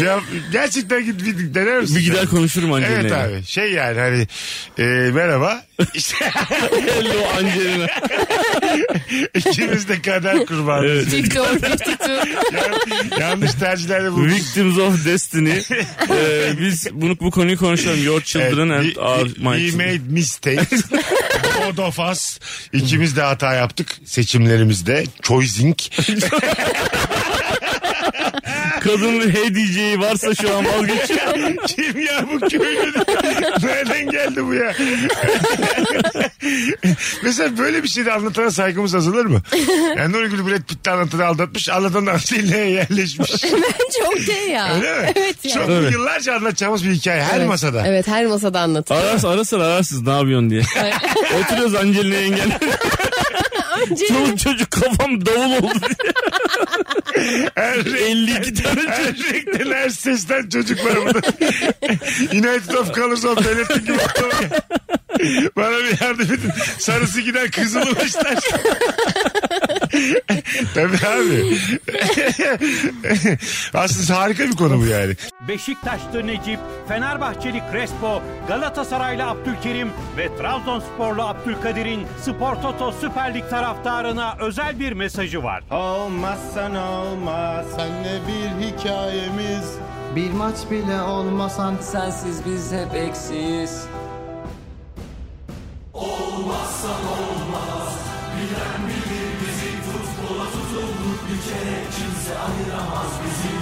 [0.04, 0.20] ya,
[0.52, 1.96] gerçekten git bir dener misin?
[1.96, 2.98] bir gider konuşurum Angelina.
[2.98, 4.26] Evet abi şey yani hani
[4.78, 5.62] e, merhaba
[5.94, 7.86] işte Hello Angelina.
[9.34, 10.86] ikimiz de kader kurbanı.
[10.86, 11.14] Evet.
[11.14, 12.10] 50 or 52.
[12.56, 14.32] Yan- yanlış tercihlerde bulmuş.
[14.34, 15.50] Victims of Destiny.
[16.10, 18.04] Ee, biz bunu bu konuyu konuşalım.
[18.04, 20.82] Your children Evet, and we- our we, my we made mistakes.
[21.66, 22.38] Both of us.
[22.72, 24.91] İkimiz de hata yaptık seçimlerimizde.
[25.22, 25.76] Choosing.
[28.80, 31.56] Kadının hey diyeceği varsa şu an vazgeçiyor.
[31.66, 32.92] Kim ya bu köylü?
[33.62, 34.74] Nereden geldi bu ya?
[37.22, 39.42] Mesela böyle bir şeyde anlatana saygımız azalır mı?
[39.96, 41.68] Yani Nurgül Brad Pitt'i anlatanı aldatmış.
[41.68, 43.44] Anlatan Antalya'ya yerleşmiş.
[43.44, 44.74] Bence okey ya.
[44.74, 45.12] Öyle mi?
[45.16, 45.54] Evet ya.
[45.54, 45.92] Çok Evet.
[45.92, 47.48] yıllarca anlatacağımız bir hikaye her Evet.
[47.48, 47.86] masada.
[47.86, 48.94] Evet her masada anlatır.
[48.94, 50.62] Aras arasın ararsınız ne yapıyorsun diye.
[51.40, 52.50] Oturuyoruz Angelina yengen.
[54.08, 56.02] Çoluk çocuk kafam davul oldu diye.
[57.54, 59.32] Her, 52 tane her çocuk.
[59.32, 61.20] renkten her sesten çocuk var burada.
[62.32, 63.98] United of Colors of Belirtin gibi.
[65.56, 66.50] Bana bir yardım edin.
[66.78, 68.34] Sarısı gider kızılı başlar.
[70.74, 71.56] Tabii abi.
[73.74, 75.16] Aslında harika bir konu bu yani.
[75.48, 84.80] Beşiktaşlı Necip, Fenerbahçeli Crespo, Galatasaraylı Abdülkerim ve Trabzonsporlu Abdülkadir'in Spor Toto Süper Lig taraftarına özel
[84.80, 85.64] bir mesajı var.
[85.70, 89.78] Olmazsan olmaz Senle bir hikayemiz
[90.16, 93.86] Bir maç bile olmasan Sensiz biz hep eksiyiz.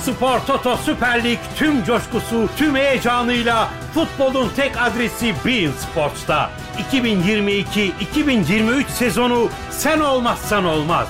[0.05, 6.51] Spor Toto Süper Lig tüm coşkusu, tüm heyecanıyla futbolun tek adresi Bein Sports'ta.
[6.93, 11.09] 2022-2023 sezonu sen olmazsan olmaz.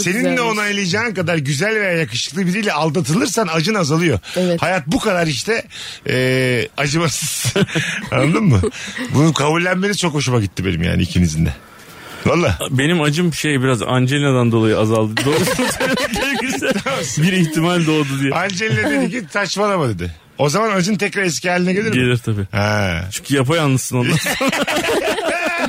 [0.00, 4.18] Seninle onaylayacağın kadar güzel veya yakışıklı biriyle aldatılırsan acın azalıyor.
[4.36, 4.62] Evet.
[4.62, 5.62] Hayat bu kadar işte
[6.08, 7.54] e, acımasız.
[8.10, 8.60] Anladın mı?
[9.14, 11.54] Bunu kabullenmeniz çok hoşuma gitti benim yani ikinizin de.
[12.26, 12.58] Valla.
[12.70, 15.12] Benim acım şey biraz Angelina'dan dolayı azaldı.
[15.24, 16.72] Doğrusunu söylemek gerekirse
[17.22, 18.32] bir ihtimal doğdu diye.
[18.32, 20.14] Angelina dedi ki saçmalama dedi.
[20.38, 21.94] O zaman acın tekrar eski haline gelir mi?
[21.94, 22.46] Gelir tabii.
[22.52, 23.04] Ha.
[23.10, 24.50] Çünkü yapayalnızsın ondan sonra.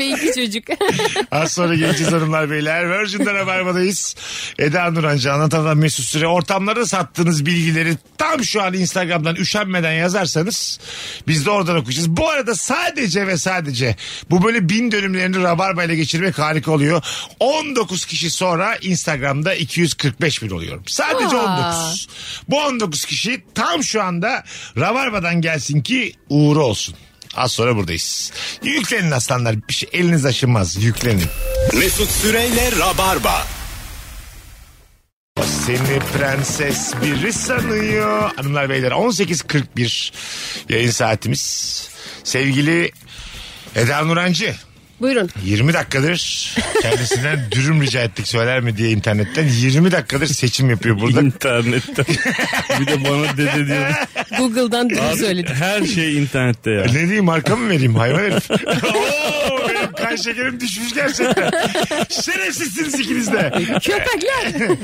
[0.01, 0.63] Ve iki çocuk.
[1.31, 2.99] Az sonra geleceğiz hanımlar beyler.
[2.99, 4.15] Virgin'de Rabarba'dayız.
[4.59, 6.27] Eda Nurancı anlatan Mesut Süre.
[6.27, 10.79] Ortamlarda sattığınız bilgileri tam şu an Instagram'dan üşenmeden yazarsanız
[11.27, 12.09] biz de oradan okuyacağız.
[12.09, 13.95] Bu arada sadece ve sadece
[14.29, 17.03] bu böyle bin dönümlerini Rabarba ile geçirmek harika oluyor.
[17.39, 20.83] 19 kişi sonra Instagram'da 245 bin oluyorum.
[20.87, 21.75] Sadece Aa.
[21.79, 22.07] 19.
[22.49, 24.43] Bu 19 kişi tam şu anda
[24.77, 26.95] Rabarba'dan gelsin ki uğru olsun.
[27.35, 28.31] Az sonra buradayız.
[28.63, 29.55] Yüklenin aslanlar.
[29.67, 30.83] Bir şey, eliniz aşınmaz.
[30.83, 31.27] Yüklenin.
[31.73, 33.47] Mesut Süreyle Rabarba.
[35.65, 38.31] Seni prenses biri sanıyor.
[38.35, 40.11] Hanımlar beyler 18.41
[40.69, 41.89] yayın saatimiz.
[42.23, 42.91] Sevgili
[43.75, 44.55] Eda Nurancı.
[45.01, 45.29] Buyurun.
[45.43, 51.21] 20 dakikadır kendisinden dürüm rica ettik söyler mi diye internetten 20 dakikadır seçim yapıyor burada.
[51.21, 52.05] İnternetten.
[52.79, 53.93] bir de bana dede diyor.
[54.49, 55.55] Google'dan dün söyledim.
[55.55, 56.83] her şey internette ya.
[56.85, 58.51] Ne diyeyim marka mı vereyim hayvan herif?
[58.51, 61.51] Oo, benim kan şekerim düşmüş gerçekten.
[62.09, 63.51] Şerefsizsiniz ikiniz de.
[63.81, 64.69] Köpekler.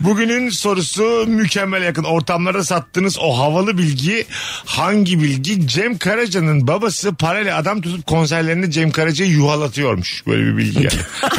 [0.00, 2.04] Bugünün sorusu mükemmel yakın.
[2.04, 4.26] Ortamlarda sattığınız o havalı bilgi
[4.64, 5.68] hangi bilgi?
[5.68, 10.26] Cem Karaca'nın babası parayla adam tutup konserlerinde Cem Karaca'yı yuhalatıyormuş.
[10.26, 10.90] Böyle bir bilgi yani.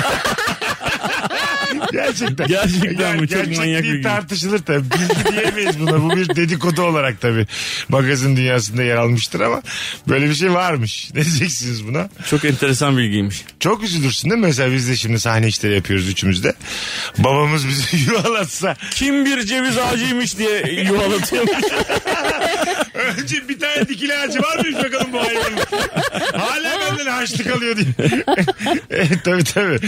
[1.93, 2.47] Gerçekten.
[2.47, 4.03] Gerçekten bu çok manyak bir bilgi.
[4.03, 4.83] tartışılır tabii.
[4.91, 6.03] Bilgi diyemeyiz buna.
[6.03, 7.47] Bu bir dedikodu olarak tabii.
[7.89, 9.61] Magazin dünyasında yer almıştır ama
[10.07, 11.09] böyle bir şey varmış.
[11.15, 12.09] Ne diyeceksiniz buna?
[12.29, 13.41] Çok enteresan bilgiymiş.
[13.59, 14.47] Çok üzülürsün değil mi?
[14.47, 16.53] Mesela biz de şimdi sahne işleri yapıyoruz üçümüz de.
[17.17, 18.75] Babamız bizi yuvalatsa.
[18.91, 21.53] Kim bir ceviz ağacıymış diye yuvalatıyormuş.
[23.03, 25.57] Önce bir tane dikili ağacı var mıymış bakalım bu hayvanın?
[26.33, 27.87] Hala benden harçlık alıyor diye.
[28.89, 29.79] evet, tabii tabii.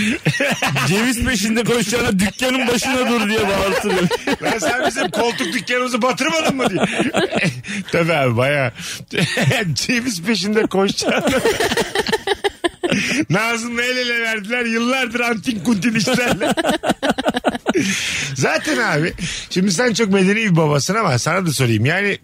[0.88, 4.08] ceviz peşinde koşacağına dükkanın başına dur diye bağırtırıyor.
[4.44, 6.86] Lan sen bizim koltuk dükkanımızı batırmadın mı diye.
[7.92, 8.74] tabii abi baya.
[9.74, 11.42] Ceviz peşinde koşacağını.
[13.30, 14.66] Nazım'la el ele verdiler.
[14.66, 16.54] Yıllardır antin kuntin işlerle.
[18.36, 19.14] Zaten abi
[19.50, 21.86] şimdi sen çok medeni bir babasın ama sana da sorayım.
[21.86, 22.18] Yani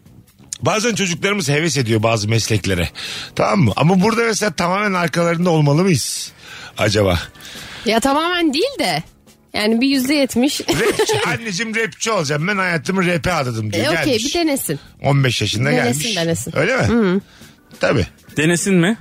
[0.61, 2.89] Bazen çocuklarımız heves ediyor bazı mesleklere.
[3.35, 3.73] Tamam mı?
[3.75, 6.31] Ama burada mesela tamamen arkalarında olmalı mıyız?
[6.77, 7.19] Acaba?
[7.85, 9.03] Ya tamamen değil de.
[9.53, 10.61] Yani bir yüzde yetmiş.
[10.61, 12.47] Rapçi, anneciğim rapçi olacağım.
[12.47, 14.25] Ben hayatımı rap'e adadım diye E okey gelmiş.
[14.25, 14.79] bir denesin.
[15.01, 16.15] 15 yaşında Denesin, gelmiş.
[16.17, 16.57] denesin.
[16.57, 16.83] Öyle mi?
[16.83, 17.21] Hı.
[17.79, 18.07] Tabii.
[18.37, 18.97] Denesin mi?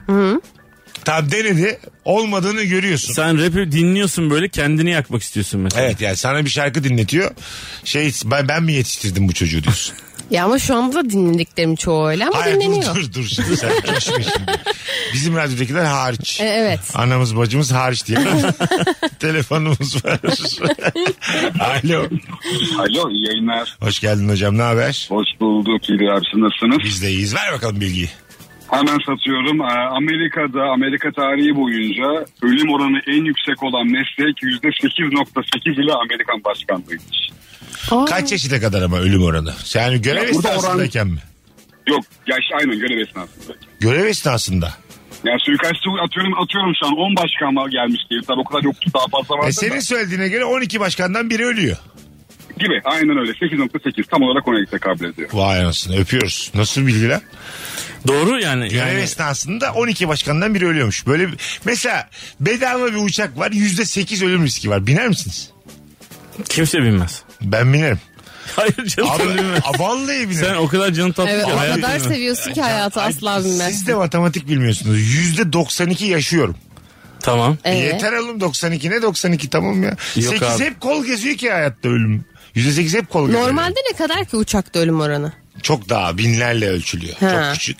[1.05, 1.79] Tamam denedi.
[2.05, 3.13] Olmadığını görüyorsun.
[3.15, 5.87] Sen rap'i dinliyorsun böyle kendini yakmak istiyorsun mesela.
[5.87, 7.31] Evet yani sana bir şarkı dinletiyor.
[7.85, 9.95] Şey ben, ben mi yetiştirdim bu çocuğu diyorsun.
[10.31, 12.95] Ya ama şu anda da dinlediklerim çoğu öyle ama Hayır dur dinleniyor.
[12.95, 14.27] dur dur şimdi sen şimdi.
[15.15, 16.41] Bizim radyodakiler hariç.
[16.41, 16.81] E, evet.
[16.95, 18.19] Anamız bacımız hariç diye.
[19.19, 20.21] Telefonumuz var.
[21.61, 22.07] Alo.
[22.79, 23.77] Alo iyi yayınlar.
[23.81, 25.07] Hoş geldin hocam ne haber?
[25.11, 25.97] Hoş bulduk siz
[26.41, 26.79] nasılsınız?
[26.85, 27.35] Biz de iyiyiz.
[27.35, 28.11] Ver bakalım bilgiyi.
[28.71, 29.61] Hemen satıyorum.
[29.61, 29.65] Ee,
[29.97, 37.31] Amerika'da Amerika tarihi boyunca ölüm oranı en yüksek olan meslek %8.8 ile Amerikan başkanlığıymış.
[38.09, 39.55] Kaç yaşına kadar ama ölüm oranı?
[39.75, 41.19] Yani görev Ya burada oran- esnasındayken mi?
[41.89, 43.55] Yok yaş aynen görev esnasında.
[43.81, 44.75] Görev esnasında.
[45.25, 48.21] Yani suikastçı atıyorum atıyorum şu an 10 başkan var gelmiş diye.
[48.27, 49.81] Tabii o kadar yoktu daha fazla vardı E senin da.
[49.81, 51.77] söylediğine göre 12 başkandan biri ölüyor.
[52.61, 55.29] Gibi aynen öyle 8.8 tam olarak ona tekabül ediyor.
[55.33, 56.51] Vay anasını öpüyoruz.
[56.55, 57.21] Nasıl bilgiler?
[58.09, 58.69] Doğru yani.
[58.69, 61.07] Görev yani esnasında 12 başkandan biri ölüyormuş.
[61.07, 62.09] Böyle bir- mesela
[62.41, 64.87] bedava bir uçak var %8 ölüm riski var.
[64.87, 65.51] Biner misiniz?
[66.49, 67.23] kimse bilmez.
[67.43, 68.01] Ben binerim.
[68.57, 69.23] Hayır canım Abi,
[69.65, 70.47] a, vallahi binerim.
[70.47, 72.03] Sen o kadar canın tatlı Evet ki o kadar bilmez.
[72.03, 73.73] seviyorsun ki hayatı asla bilmez.
[73.75, 74.99] Siz de matematik bilmiyorsunuz.
[75.01, 76.57] %92 yaşıyorum.
[77.21, 77.59] Tamam.
[77.65, 77.75] Ee?
[77.77, 79.89] Yeter oğlum 92 ne 92 tamam ya.
[79.89, 79.99] Yok
[80.35, 80.65] 8 abi.
[80.65, 82.25] hep kol geziyor ki hayatta ölüm.
[82.57, 83.49] %8 hep kol geziyor.
[83.49, 85.33] Normalde ne kadar ki uçakta ölüm oranı?
[85.63, 87.15] Çok daha binlerle ölçülüyor.
[87.21, 87.31] Ha.
[87.31, 87.79] Çok küçük.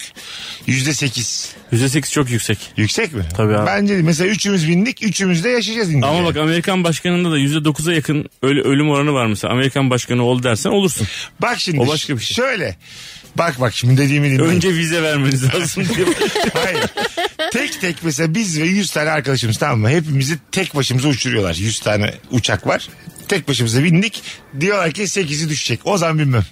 [0.69, 1.47] %8.
[1.73, 2.59] %8 çok yüksek.
[2.77, 3.25] Yüksek mi?
[3.37, 3.67] Tabii abi.
[3.67, 4.03] Bence de.
[4.03, 5.93] mesela üçümüz bindik üçümüz de yaşayacağız.
[5.93, 6.07] ince.
[6.07, 9.53] Ama bak Amerikan başkanında da %9'a yakın öyle ölüm oranı var mesela.
[9.53, 11.07] Amerikan başkanı ol dersen olursun.
[11.43, 12.35] Bak şimdi O başka bir şey.
[12.35, 12.77] şöyle.
[13.39, 14.43] Bak bak şimdi dediğimi dinle.
[14.43, 16.07] Önce vize vermeniz lazım diye.
[16.55, 16.85] Hayır.
[17.53, 19.91] Tek tek mesela biz ve 100 tane arkadaşımız tamam mı?
[19.91, 21.55] Hepimizi tek başımıza uçuruyorlar.
[21.55, 22.89] 100 tane uçak var.
[23.31, 24.23] Tek başımıza bindik.
[24.61, 25.81] Diyorlar ki 8'i düşecek.
[25.85, 26.45] O zaman bilmem.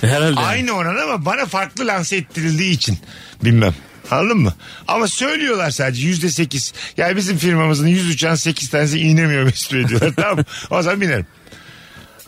[0.00, 0.40] Herhalde.
[0.40, 2.98] Aynı oran ama bana farklı lanse ettirildiği için
[3.44, 3.74] bilmem.
[4.10, 4.54] Anladın mı?
[4.88, 6.72] Ama söylüyorlar sadece yüzde sekiz.
[6.96, 10.12] Yani bizim firmamızın yüz uçağın sekiz tanesi inemiyor Mesut Bey diyorlar.
[10.16, 10.44] tamam?
[10.70, 11.26] O zaman binerim.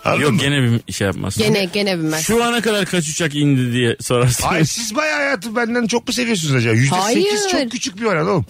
[0.05, 0.39] Anladın Yok mı?
[0.39, 1.37] gene bir şey yapmaz.
[1.37, 2.27] Gene gene bilmez.
[2.27, 4.45] Şu ana kadar kaç uçak indi diye sorarsın.
[4.49, 6.75] Ay siz bayağı hayatı benden çok mu seviyorsunuz acaba?
[6.75, 7.63] Yüzde sekiz Hayır.
[7.63, 8.47] çok küçük bir oran oğlum.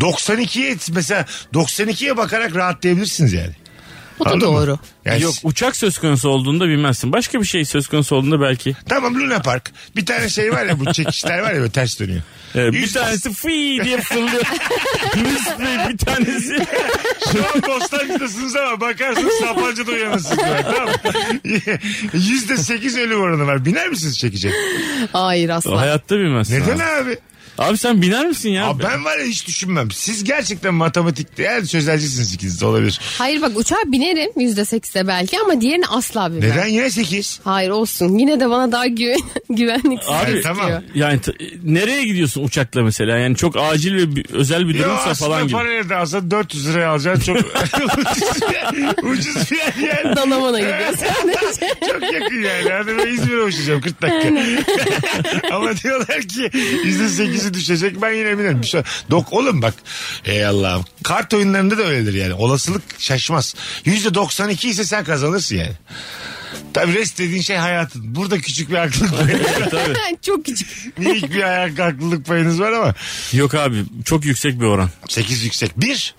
[0.00, 3.61] 92'ye mesela 92'ye bakarak rahatlayabilirsiniz yani.
[4.18, 4.56] O da Anladın mı?
[4.60, 4.78] doğru.
[5.04, 7.12] Yani Yok uçak söz konusu olduğunda bilmezsin.
[7.12, 8.76] Başka bir şey söz konusu olduğunda belki.
[8.88, 9.70] Tamam Luna Park.
[9.96, 12.22] Bir tane şey var ya bu çekişler var ya böyle ters dönüyor.
[12.54, 14.42] Ee, bir Yüz- tanesi fıy diye fırlıyor.
[15.22, 16.66] Mesut Bey bir tanesi.
[17.32, 20.38] Şu an Bostancı'dasınız ama bakarsınız Sapanca'da uyanırsınız.
[20.62, 20.92] Tamam mı?
[22.14, 23.64] Yüzde sekiz ölüm oranı var.
[23.64, 24.52] Biner misiniz çekecek?
[25.12, 25.80] Hayır asla.
[25.80, 26.60] Hayatta bilmezsin.
[26.60, 27.18] Neden abi.
[27.58, 27.78] Abi?
[27.78, 28.66] Sen biner misin ya?
[28.66, 29.90] Abi ben var ya hiç düşünmem.
[29.90, 33.00] Siz gerçekten matematikte yani sözelcisiniz ikiniz de olabilir.
[33.18, 36.50] Hayır bak uçağa binerim yüzde sekizde belki ama diğerini asla bilmem.
[36.50, 37.40] Neden yine sekiz?
[37.44, 38.18] Hayır olsun.
[38.18, 40.42] Yine de bana daha güven, güvenlik Abi istiyor.
[40.42, 40.70] tamam.
[40.94, 41.32] Yani t-
[41.64, 43.18] nereye gidiyorsun uçakla mesela?
[43.18, 45.52] Yani çok acil ve bir- özel bir Ya durumsa aslında falan gibi.
[45.52, 47.34] para nerede alsan 400 liraya alacaksın.
[47.34, 47.36] Çok
[47.98, 48.40] ucuz,
[48.72, 50.16] bir, ucuz bir yer yani.
[50.16, 51.74] Dalaman'a gidiyor sadece.
[51.92, 52.70] Çok yakın yani.
[52.72, 54.28] Hadi ben İzmir'e uçacağım 40 dakika.
[55.56, 56.50] Ama diyorlar ki
[56.84, 58.62] %8 birisi düşecek ben yine binerim.
[58.62, 59.74] Bir şey- Dok oğlum bak.
[60.24, 60.84] Ey Allah'ım.
[61.02, 62.34] Kart oyunlarında da öyledir yani.
[62.34, 63.54] Olasılık şaşmaz.
[63.84, 65.72] Yüzde 92 ise sen kazanırsın yani.
[66.74, 68.14] Tabii rest dediğin şey hayatın.
[68.14, 69.90] Burada küçük bir haklılık payınız var.
[70.22, 70.98] Çok küçük.
[70.98, 72.94] Minik bir ayak haklılık payınız var ama.
[73.32, 74.90] Yok abi çok yüksek bir oran.
[75.08, 75.80] 8 yüksek.
[75.80, 76.14] 1.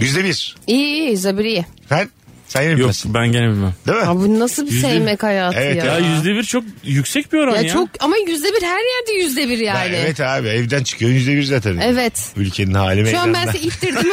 [0.00, 0.56] Yüzde bir.
[0.66, 1.66] İyi iyi yüzde bir iyi.
[1.88, 2.10] Sen?
[2.48, 3.14] Sen yine Yok bilmezsin.
[3.14, 3.74] ben gene bilmem.
[3.86, 4.04] Değil mi?
[4.04, 5.84] Abi bu nasıl bir Yüzde- sevmek hayatı Evet ya.
[5.84, 7.72] Ya yüzde bir çok yüksek bir oran Ya ya.
[7.72, 9.94] çok ama yüzde bir her yerde yüzde bir Ben- yani.
[9.96, 11.76] evet abi evden çıkıyor yüzde bir zaten.
[11.78, 12.32] Evet.
[12.36, 13.52] Ülkenin hali Şu an ben meydanda.
[13.52, 14.12] size ittirdim.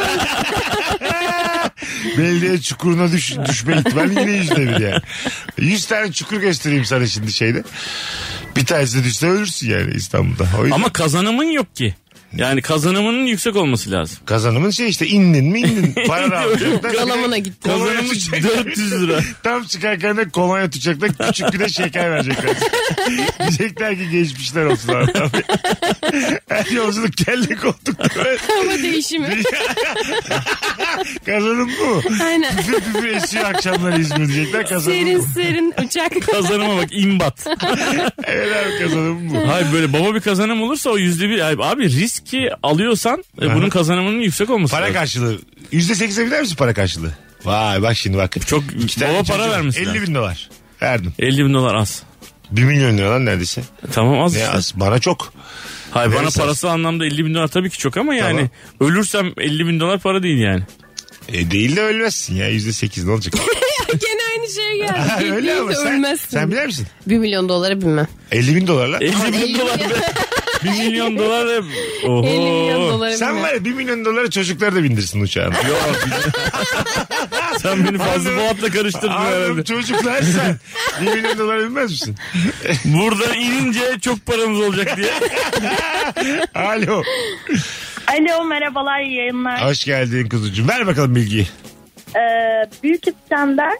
[2.18, 5.00] Belediye çukuruna düş, düşme ihtimali yine yüzde bir yani.
[5.58, 7.62] Yüz tane çukur göstereyim sana şimdi şeyde.
[8.56, 10.44] Bir tanesi düşse ölürsün yani İstanbul'da.
[10.58, 11.94] O yüzden Ama kazanımın yok ki.
[12.36, 14.18] Yani kazanımının yüksek olması lazım.
[14.26, 15.94] kazanımın şey işte indin mi indin.
[16.06, 16.80] Para da alacaksın.
[16.92, 17.68] Galamına gitti.
[17.68, 18.64] Kolonya Kazanımın tutacaklar.
[18.66, 19.20] 400 lira.
[19.42, 21.10] Tam çıkarken de kolonya tutacaklar.
[21.28, 22.50] Küçük bir de şeker verecekler.
[23.40, 25.12] Diyecekler ki geçmişler olsun abi.
[26.48, 28.08] Her yolculuk kelle koltukta.
[28.48, 29.42] Hava değişimi.
[31.26, 32.02] Kazanım bu.
[32.24, 32.56] Aynen.
[32.56, 34.66] Püfür püfür esiyor akşamları İzmir diyecekler.
[34.68, 35.26] Kazanım Serin bu.
[35.34, 36.26] serin uçak.
[36.32, 37.46] Kazanıma bak imbat.
[38.24, 39.48] Evet abi kazanım bu.
[39.48, 41.40] Hayır böyle baba bir kazanım olursa o yüzde bir.
[41.40, 41.90] Abi, abi
[42.26, 44.94] riski alıyorsan e, bunun kazanımının yüksek olması Para lazım.
[44.94, 45.38] karşılığı.
[45.72, 47.12] Yüzde sekize bilir misin para karşılığı?
[47.44, 48.46] Vay bak şimdi bak.
[48.46, 50.02] Çok İki tane baba para vermesi 50 lazım.
[50.02, 50.50] bin dolar.
[50.82, 51.12] Verdim.
[51.18, 52.02] 50 bin dolar az.
[52.50, 53.62] 1 milyon lira lan neredeyse.
[53.92, 54.50] Tamam az Ne işte.
[54.52, 54.72] az?
[54.76, 55.32] Bana çok.
[55.90, 56.42] Hayır bana Verirsen.
[56.42, 60.22] parası anlamda 50 bin dolar tabii ki çok ama yani ölürsem 50 bin dolar para
[60.22, 60.62] değil yani.
[61.28, 62.48] E değil de ölmezsin ya.
[62.48, 63.34] Yüzde sekiz ne olacak?
[63.88, 65.32] Gene aynı şeye geldi.
[65.34, 66.28] Öyle ama sen, ölmezsin.
[66.30, 66.86] sen bilir misin?
[67.06, 68.08] Bir milyon dolara bilmem.
[68.32, 68.98] 50 bin dolarla.
[68.98, 69.80] 50 bin 50 dolar.
[70.66, 71.62] 1 milyon dolar da...
[72.06, 72.26] Oho.
[72.26, 75.54] 50 milyon dolara Sen var ya 1 milyon doları çocuklar da bindirsin uçağına.
[75.68, 75.96] Yok.
[77.62, 79.64] Sen beni fazla Boğat'la karıştırdın Anladım herhalde.
[79.64, 80.56] çocuklar sen.
[81.06, 82.16] 1 milyon dolara binmez misin?
[82.84, 85.10] Buradan inince çok paramız olacak diye.
[86.54, 87.02] Alo.
[88.06, 89.64] Alo merhabalar iyi yayınlar.
[89.68, 90.68] Hoş geldin kuzucuğum.
[90.68, 91.46] Ver bakalım bilgiyi.
[92.16, 92.20] Ee,
[92.82, 93.72] Büyük İskender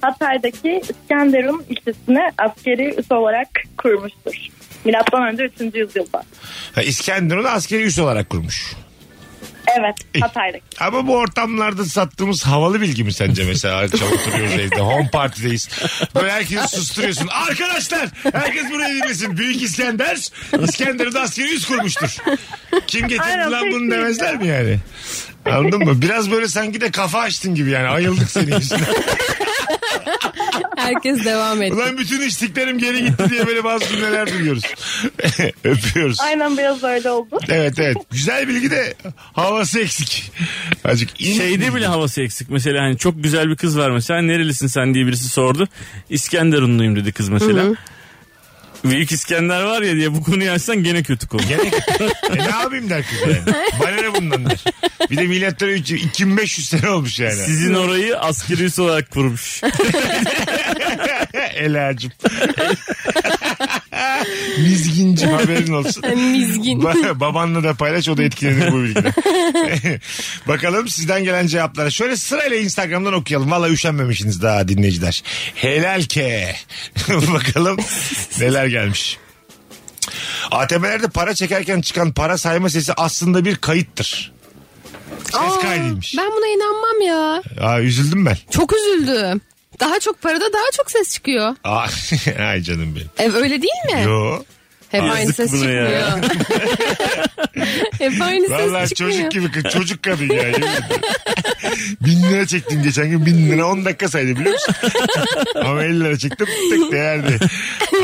[0.00, 4.34] Hatay'daki İskenderun ilçesini askeri üs olarak kurmuştur.
[4.84, 5.74] Milattan önce 3.
[5.74, 6.22] yüzyılda.
[6.74, 8.72] Ha, İskenderun'u askeri üs olarak kurmuş.
[9.78, 10.64] Evet Hatay'daki.
[10.80, 13.78] Ama bu ortamlarda sattığımız havalı bilgi mi sence mesela?
[13.78, 14.76] Akşam oturuyoruz evde.
[14.80, 15.68] Home party'deyiz.
[16.14, 17.28] Böyle herkesi susturuyorsun.
[17.28, 19.36] Arkadaşlar herkes buraya dinlesin.
[19.36, 20.16] Büyük İskender
[20.68, 22.16] İskenderun'da askeri üs kurmuştur.
[22.86, 24.78] Kim getirdi Aynen, lan bunu demezler mi yani?
[25.46, 26.02] Anladın mı?
[26.02, 27.88] Biraz böyle sanki de kafa açtın gibi yani.
[27.88, 28.84] Ayıldık senin yüzünden.
[30.84, 31.74] Herkes devam etti.
[31.74, 34.62] Ulan bütün içtiklerim geri gitti diye böyle bazı cümleler duyuyoruz.
[35.64, 36.20] Öpüyoruz.
[36.20, 37.38] Aynen biraz öyle oldu.
[37.48, 37.96] Evet evet.
[38.10, 38.94] Güzel bilgi de
[39.32, 40.32] havası eksik.
[40.84, 42.50] Azıcık in- Şeyde bile havası eksik.
[42.50, 44.22] Mesela hani çok güzel bir kız var mesela.
[44.22, 45.68] Nerelisin sen diye birisi sordu.
[46.10, 47.64] İskenderunluyum dedi kız mesela.
[48.84, 51.42] Büyük İskender var ya diye bu konuyu açsan gene kötü konu.
[51.48, 51.60] Gene
[52.32, 53.56] e ne yapayım der kız yani.
[53.80, 54.64] Bana ne bundan der.
[55.10, 57.34] Bir de milattan önce 2500 sene olmuş yani.
[57.34, 59.62] Sizin orayı askeri üs olarak kurmuş.
[61.54, 62.12] Elacım.
[64.58, 66.04] Mizgincim haberin olsun.
[66.32, 66.80] Mizgin.
[66.80, 69.12] Ba- babanla da paylaş o da etkilenir bu bilgiden.
[70.48, 71.90] Bakalım sizden gelen cevaplara.
[71.90, 73.50] Şöyle sırayla Instagram'dan okuyalım.
[73.50, 75.22] Valla üşenmemişsiniz daha dinleyiciler.
[75.54, 76.56] Helal ke.
[77.08, 77.76] Bakalım
[78.40, 79.18] neler gelmiş.
[80.50, 84.32] ATM'lerde para çekerken çıkan para sayma sesi aslında bir kayıttır.
[85.24, 86.14] Ses Aa, kaydıymış.
[86.18, 87.42] Ben buna inanmam ya.
[87.68, 88.36] Aa, üzüldüm ben.
[88.50, 89.40] Çok üzüldüm.
[89.80, 91.56] Daha çok parada daha çok ses çıkıyor.
[91.64, 91.86] Aa,
[92.48, 93.32] ay canım benim.
[93.32, 94.02] E, öyle değil mi?
[94.04, 94.42] Yo.
[94.88, 95.90] Hep Yazık aynı ses buna çıkmıyor.
[95.90, 96.20] ya.
[97.98, 99.12] Hep aynı Vallahi ses çıkmıyor.
[99.18, 99.72] çocuk gibi kız.
[99.72, 100.42] Çocuk kadın ya.
[100.42, 100.84] yemin ederim.
[102.00, 103.26] bin lira çektim geçen gün.
[103.26, 104.74] Bin lira 10 dakika saydı biliyor musun?
[105.64, 106.46] Ama 50 lira çektim.
[106.70, 107.38] Tık değerli.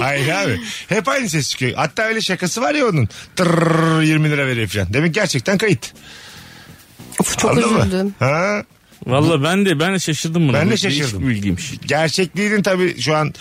[0.00, 0.60] Hayır abi.
[0.88, 1.72] Hep aynı ses çıkıyor.
[1.76, 3.08] Hatta öyle şakası var ya onun.
[3.36, 4.92] Tırrrr 20 lira veriyor falan.
[4.94, 5.92] Demek gerçekten kayıt.
[7.20, 7.78] Of, çok Anladın mı?
[7.80, 8.14] üzüldüm.
[8.18, 8.64] Ha?
[9.06, 10.56] Valla ben de ben de şaşırdım buna.
[10.56, 11.22] Ben de değişik şaşırdım.
[11.22, 11.72] bir bilgiymiş.
[11.86, 13.34] Gerçekliğinin tabii şu an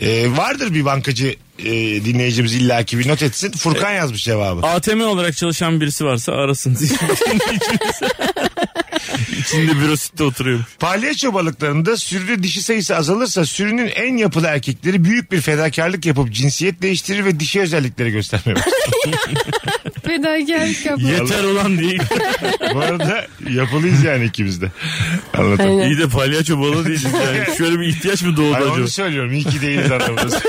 [0.00, 1.64] e, vardır bir bankacı e,
[2.04, 3.50] dinleyicimiz illaki bir not etsin.
[3.52, 4.66] Furkan yazmış cevabı.
[4.66, 6.78] ATM olarak çalışan birisi varsa arasın.
[9.40, 10.66] İçinde bürosütte oturuyormuş.
[10.80, 16.82] Palyaço balıklarında sürüde dişi sayısı azalırsa sürünün en yapılı erkekleri büyük bir fedakarlık yapıp cinsiyet
[16.82, 18.72] değiştirir ve dişi özellikleri göstermeye başlar.
[20.16, 21.08] Fedakarlık yapma.
[21.08, 22.02] Yeter ulan değil.
[22.74, 24.70] Bu arada yapılıyız yani ikimiz de.
[25.38, 25.70] Anlatalım.
[25.70, 25.90] Aynen.
[25.90, 27.56] İyi de palyaço balı değiliz yani.
[27.58, 28.74] Şöyle bir ihtiyaç mı doğdu Ay, acaba?
[28.74, 29.32] onu söylüyorum.
[29.32, 30.36] İyi ki değiliz anlamında.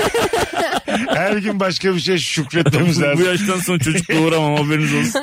[1.14, 3.26] Her gün başka bir şey şükretmemiz Bu lazım.
[3.26, 5.20] yaştan sonra çocuk doğuramam haberiniz olsun.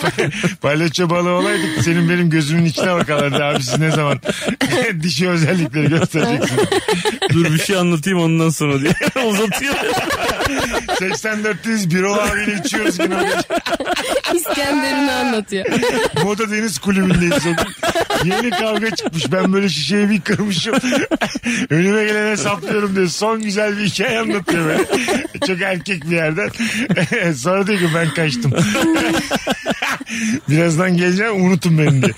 [0.61, 4.19] Palyaço balığı olaydık senin benim gözümün içine bakarlardı abi siz ne zaman
[5.03, 6.63] dişi özellikleri göstereceksiniz.
[7.33, 8.93] Dur bir şey anlatayım ondan sonra diye
[9.27, 9.75] uzatıyor.
[10.87, 13.15] 84'teyiz bir o abiyle içiyoruz yine.
[14.35, 15.65] İskender'ini anlatıyor.
[16.23, 17.45] Moda Deniz Kulübü'ndeyiz.
[18.23, 19.31] Yeni kavga çıkmış.
[19.31, 20.75] Ben böyle şişeyi bir kırmışım.
[21.69, 23.07] Önüme gelene saplıyorum diye.
[23.07, 24.85] Son güzel bir hikaye anlatıyor böyle.
[25.47, 26.49] Çok erkek bir yerden.
[27.33, 28.53] Sonra diyor ki ben kaçtım.
[30.49, 32.13] Birazdan geleceğim unutun beni diye.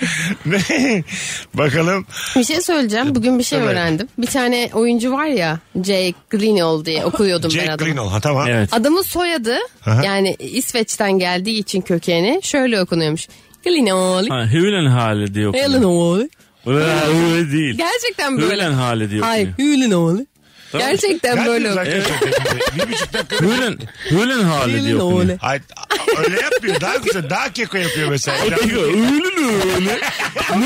[1.54, 2.06] Bakalım.
[2.36, 3.16] Bir şey söyleyeceğim.
[3.16, 3.68] Bugün bir şey Evet.
[3.70, 4.08] öğrendim.
[4.18, 7.90] Bir tane oyuncu var ya Jake Gyllenhaal diye okuyordum ben Jack adamı.
[7.90, 8.10] Gyllenhaal.
[8.10, 8.48] Ha tamam.
[8.72, 9.56] Adamın soyadı
[9.86, 10.02] Aha.
[10.06, 13.28] yani İsveç'ten geldiği için kökeni şöyle okunuyormuş.
[13.66, 14.28] Gyllenhaal.
[14.28, 15.68] Ha, Hülen hali diye okunuyor.
[15.70, 16.28] Gyllenhaal.
[16.66, 16.86] Öyle,
[17.34, 17.78] öyle değil.
[17.78, 18.54] Gerçekten böyle.
[18.56, 19.74] Hülen hali diye Hayır okunuyor.
[19.76, 20.26] Gyllenhaal.
[20.74, 20.88] Tamam.
[20.88, 22.04] Gerçekten böyle okuyor.
[22.76, 23.46] bir buçuk dakika.
[24.12, 25.38] Hülen hali.
[25.42, 25.62] Hayır,
[26.26, 26.82] öyle yapmıyor.
[26.82, 27.30] Daha güzel.
[27.30, 28.44] Daha keko yapıyor mesela.
[28.44, 30.00] Öyle öyle.
[30.58, 30.66] Ne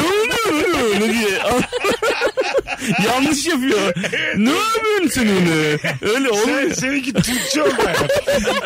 [0.53, 1.29] öyle öyle diye.
[3.05, 3.93] Yanlış yapıyor.
[4.37, 5.79] Ne yapıyorsun sen öyle?
[6.13, 6.61] Öyle olmuyor.
[6.61, 8.11] Sen, seninki Türkçe oldu hayat.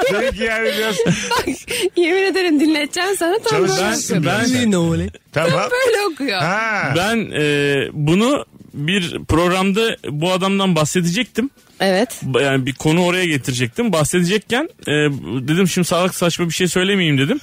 [0.09, 0.95] Seninki yani biraz
[1.29, 1.45] Bak
[1.95, 4.25] yemin ederim dinleteceğim sana tam böyle Ben, okuyor.
[4.25, 5.09] ben, Gyllenhaal.
[5.33, 5.69] Tamam.
[5.71, 6.41] Böyle okuyor.
[6.97, 11.49] ben e, bunu bir programda bu adamdan bahsedecektim.
[11.79, 12.21] Evet.
[12.41, 13.93] Yani bir konu oraya getirecektim.
[13.93, 14.91] Bahsedecekken e,
[15.47, 17.39] dedim şimdi sağlık saçma bir şey söylemeyeyim dedim.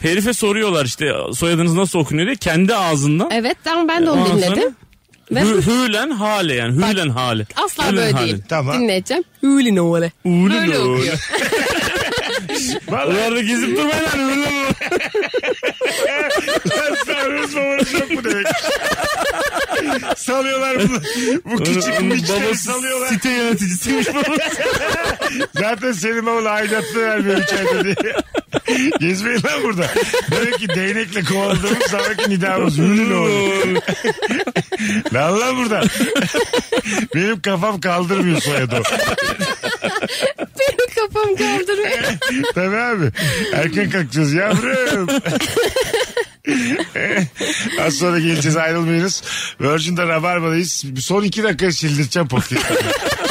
[0.00, 2.36] Herife soruyorlar işte soyadınız nasıl okunuyor diye.
[2.36, 3.30] Kendi ağzından.
[3.32, 4.74] Evet tamam ben de onu Ondan sonra dinledim.
[5.32, 7.46] Ve Hü, hülen hale yani hülen hale.
[7.64, 8.26] asla Hülen böyle hale.
[8.26, 8.42] değil.
[8.50, 9.24] Dinleyeceğim.
[9.42, 9.92] Gyllenhaal.
[9.92, 11.28] Böyle Hülen okuyor.
[12.88, 14.52] Oralarda gezip durmayın lan.
[16.78, 18.46] Lan sarhoş babanız yok mu demek.
[20.16, 21.00] salıyorlar bunu.
[21.44, 23.08] Bu küçük miçleri babası salıyorlar.
[23.08, 24.62] site yöneticisiymiş babası.
[25.54, 28.14] Zaten senin bavul aidatını vermiyor üç ayda diye.
[29.00, 29.86] Gezmeyin lan burada.
[30.30, 32.78] Demek ki değnekle kovaladığımız sonraki nidamız.
[32.78, 33.80] Hülün oğlu.
[35.14, 35.82] lan lan burada.
[37.14, 38.82] Benim kafam kaldırmıyor soyadı.
[40.38, 42.18] Benim kafam kaldırıyor.
[42.54, 43.10] Tabii abi.
[43.52, 45.08] Erken kalkacağız yavrum.
[47.80, 49.22] Az sonra geleceğiz ayrılmayınız.
[49.60, 50.84] Virgin'de Rabarba'dayız.
[51.00, 52.74] Son iki dakika sildireceğim podcast'ı.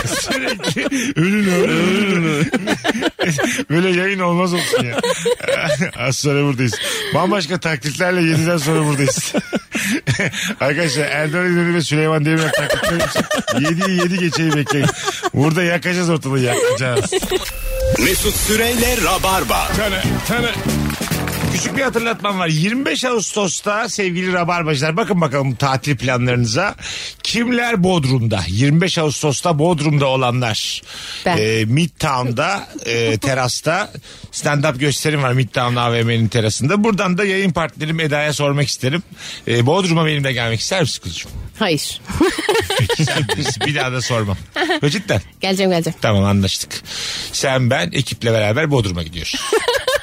[0.22, 0.86] Sürekli
[1.16, 2.51] ölün ölün.
[3.70, 4.99] Böyle yayın olmaz olsun ya.
[5.97, 6.74] Az sonra buradayız.
[7.14, 9.34] Bambaşka taklitlerle 7'den sonra buradayız.
[10.62, 13.22] Arkadaşlar Erdal İnönü ve Süleyman Demirel taklitleri için
[13.70, 14.88] 7'yi 7 geçeyi bekleyin.
[15.34, 17.14] Burada yakacağız ortalığı yakacağız.
[17.99, 19.68] Mesut Süreyle Rabarba.
[19.78, 20.51] Tane, tane.
[21.58, 22.47] Küçük bir hatırlatmam var.
[22.47, 26.76] 25 Ağustos'ta sevgili Rabarbacılar bakın bakalım tatil planlarınıza.
[27.24, 28.39] Kimler Bodrum'da?
[28.47, 30.82] 25 Ağustos'ta Bodrum'da olanlar.
[31.26, 31.38] Ben.
[31.38, 33.91] Ee, Midtown'da e, terasta
[34.32, 36.84] stand-up gösterim var Midtown AVM'nin terasında.
[36.84, 39.03] Buradan da yayın partnerim Eda'ya sormak isterim.
[39.47, 41.32] Ee, Bodrum'a benimle gelmek ister misin kızım?
[41.60, 42.01] Hayır.
[42.80, 43.64] Peki sen bilirsin.
[43.66, 44.38] bir daha da sormam.
[44.84, 45.22] Ve cidden.
[45.41, 45.99] Geleceğim geleceğim.
[46.01, 46.84] Tamam anlaştık.
[47.32, 49.36] Sen ben ekiple beraber Bodrum'a gidiyoruz.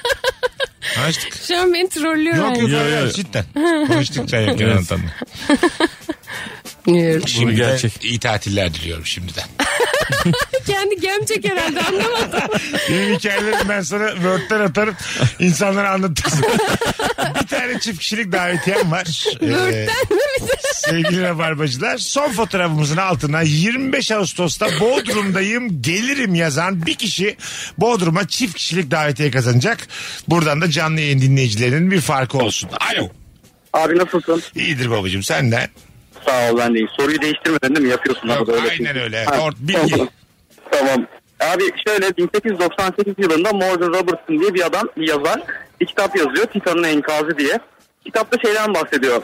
[0.98, 1.34] Anlaştık.
[1.48, 2.36] Şu an beni trollüyor.
[2.36, 3.44] Yok yok hayır, cidden.
[3.86, 4.76] Konuştukça yakın Evet.
[4.76, 5.04] anlatalım.
[6.86, 7.28] Bilmiyorum.
[7.28, 8.04] Şimdiden gerçek.
[8.04, 9.44] iyi tatiller diliyorum şimdiden.
[10.66, 12.40] Kendi gemecek herhalde anlamadım.
[12.90, 14.94] Benim hikayelerimi ben sana Word'den atarım.
[15.38, 16.44] İnsanlara anlatırsın.
[17.42, 19.26] bir tane çift kişilik davetiyem var.
[19.26, 20.52] Ee, Word'den mi bir de?
[20.74, 21.98] sevgili rabarbacılar.
[21.98, 27.36] Son fotoğrafımızın altına 25 Ağustos'ta Bodrum'dayım gelirim yazan bir kişi
[27.78, 29.78] Bodrum'a çift kişilik davetiye kazanacak.
[30.28, 32.70] Buradan da canlı yayın dinleyicilerinin bir farkı olsun.
[32.92, 33.08] Alo.
[33.72, 34.42] Abi nasılsın?
[34.54, 35.68] İyidir babacığım senden.
[36.26, 36.88] Sağ ol ben de iyi.
[36.96, 37.90] Soruyu değiştirmedin değil mi?
[37.92, 38.70] Yapıyorsun Yok, arada öyle.
[38.70, 39.24] aynen öyle.
[39.24, 39.90] Ha, Or- bilgi.
[39.90, 40.08] Tamam.
[40.70, 41.06] tamam.
[41.40, 45.40] Abi şöyle 1898 yılında Morgan Robertson diye bir adam, bir yazar
[45.80, 46.46] bir kitap yazıyor.
[46.46, 47.58] Titan'ın enkazı diye.
[48.04, 49.22] Kitapta şeyden bahsediyor.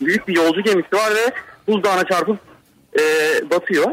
[0.00, 1.32] Büyük bir yolcu gemisi var ve
[1.68, 2.38] buzdağına çarpıp
[2.98, 3.02] e,
[3.50, 3.86] batıyor.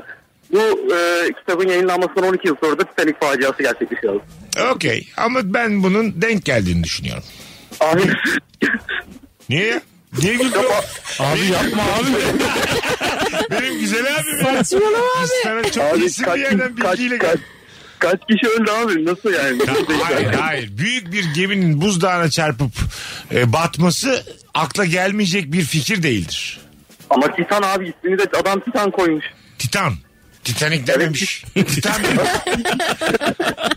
[0.53, 0.59] Bu
[0.95, 4.19] e, kitabın yayınlanmasından 12 yıl sonra da Titanic faciası gerçekleşiyor.
[4.75, 7.23] Okey ama ben bunun denk geldiğini düşünüyorum.
[7.79, 8.01] Abi
[9.49, 9.81] Niye ya?
[10.21, 10.59] Niye güldün?
[11.19, 12.11] Abi yapma abi.
[13.51, 14.43] Benim güzel abim.
[14.43, 17.37] Saçmalama Biz sana çok Abi iyisin bir yerden bilgiyle kaç, gel.
[17.99, 19.05] kaç kişi öldü abi?
[19.05, 19.61] Nasıl yani?
[20.03, 20.77] Hayır hayır.
[20.77, 22.71] Büyük bir geminin buzdağına çarpıp
[23.33, 26.59] e, batması akla gelmeyecek bir fikir değildir.
[27.09, 29.25] Ama Titan abi ismini de adam Titan koymuş.
[29.59, 29.93] Titan.
[30.45, 31.43] Titanic dememiş.
[31.55, 32.29] Titan demiş.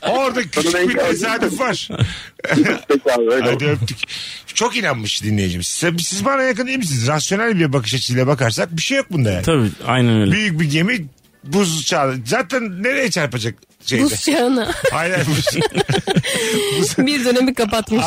[0.03, 1.89] Orada küçük bir tesadüf var.
[2.89, 3.99] Peki abi öyle Hadi öptük.
[4.55, 5.67] Çok inanmış dinleyicimiz.
[5.67, 7.07] Siz, siz bana yakın değil misiniz?
[7.07, 9.43] Rasyonel bir bakış açısıyla bakarsak bir şey yok bunda yani.
[9.43, 10.33] Tabii aynen öyle.
[10.33, 11.07] Büyük bir gemi
[11.45, 12.19] buz çağı.
[12.27, 13.55] Zaten nereye çarpacak
[13.89, 14.03] şeyde?
[14.05, 14.73] Buz çağına.
[14.93, 15.47] Aynen buz.
[17.07, 18.05] bir dönemi kapatmış.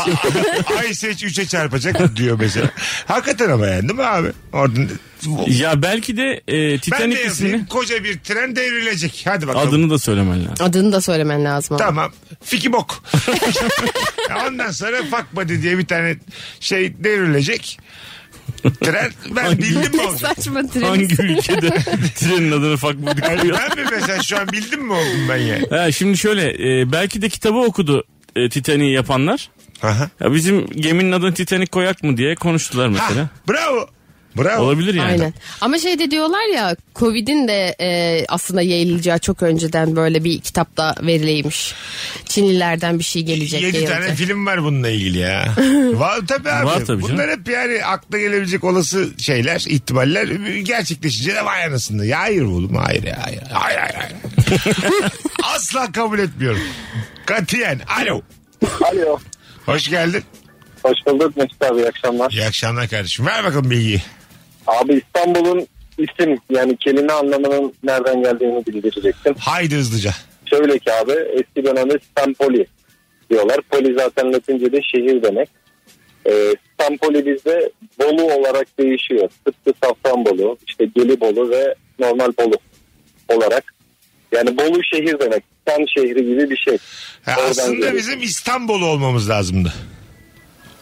[0.80, 2.70] Ay seç 3'e çarpacak diyor mesela.
[3.06, 4.32] Hakikaten ama yani değil mi abi?
[4.54, 4.80] Orada
[5.48, 7.54] Ya belki de e, Ben Titanic de yazayım.
[7.56, 9.22] ismini Koca bir tren devrilecek.
[9.28, 9.70] Hadi bakalım.
[9.70, 10.66] adını da söylemen lazım.
[10.66, 11.76] Adını da söylemen lazım.
[11.76, 11.86] ama.
[11.86, 12.12] Tamam.
[12.44, 13.04] Fiki bok.
[14.30, 16.16] Ya Ondan sonra fuck buddy diye bir tane
[16.60, 17.80] şey devrilecek.
[18.70, 20.36] Tren ben bildim mi olacak?
[20.36, 20.82] Saçma tren.
[20.82, 21.70] Hangi ülkede
[22.16, 23.60] trenin adını fuck buddy Yani koyuyor?
[23.70, 25.66] ben mi mesela şu an bildim mi oldum ben yani?
[25.70, 26.50] Ha, şimdi şöyle
[26.82, 28.04] e, belki de kitabı okudu
[28.36, 29.50] e, Titanic'i yapanlar.
[29.84, 30.10] Aha.
[30.20, 33.22] Ya bizim geminin adını Titanic koyak mı diye konuştular mesela.
[33.22, 33.88] Ha, bravo.
[34.38, 34.64] Bravo.
[34.64, 35.12] Olabilir yani.
[35.12, 35.34] Aynen.
[35.62, 40.96] Ama şey de diyorlar ya Covid'in de e, aslında yayılacağı çok önceden böyle bir kitapta
[41.02, 41.76] verileymiş.
[42.26, 43.62] Çinlilerden bir şey gelecek.
[43.62, 44.18] 7 tane yayılacak.
[44.18, 45.56] film var bununla ilgili ya.
[45.94, 46.66] var tabii abi.
[46.66, 50.28] Var tabii Bunlar hep yani akla gelebilecek olası şeyler, ihtimaller
[50.60, 52.06] gerçekleşince de vay anasını.
[52.06, 53.20] Ya hayır oğlum hayır ya.
[53.24, 53.96] Hayır hayır hayır.
[53.96, 54.16] hayır.
[55.56, 56.62] Asla kabul etmiyorum.
[57.26, 57.80] Katiyen.
[58.02, 58.22] Alo.
[58.82, 59.20] Alo.
[59.66, 60.24] Hoş geldin.
[60.84, 62.32] Hoş bulduk Mesut abi iyi akşamlar.
[62.32, 63.26] İyi akşamlar kardeşim.
[63.26, 64.02] Ver bakalım bilgiyi.
[64.80, 65.68] Abi İstanbul'un
[65.98, 69.36] isim yani kelime anlamının nereden geldiğini bildirecektim.
[69.40, 70.12] Haydi hızlıca.
[70.50, 72.66] Şöyle ki abi eski dönemde Stampoli
[73.30, 73.58] diyorlar.
[73.70, 75.50] Poli zaten Latince'de şehir demek.
[76.30, 79.30] Ee, Stampoli bizde Bolu olarak değişiyor.
[79.46, 82.56] Tıpkı Safranbolu, işte Gelibolu ve normal Bolu
[83.30, 83.74] olarak.
[84.32, 85.44] Yani Bolu şehir demek.
[85.62, 86.78] Stan şehri gibi bir şey.
[87.26, 87.94] Ha, Oradan aslında geliyor.
[87.94, 89.74] bizim İstanbul olmamız lazımdı.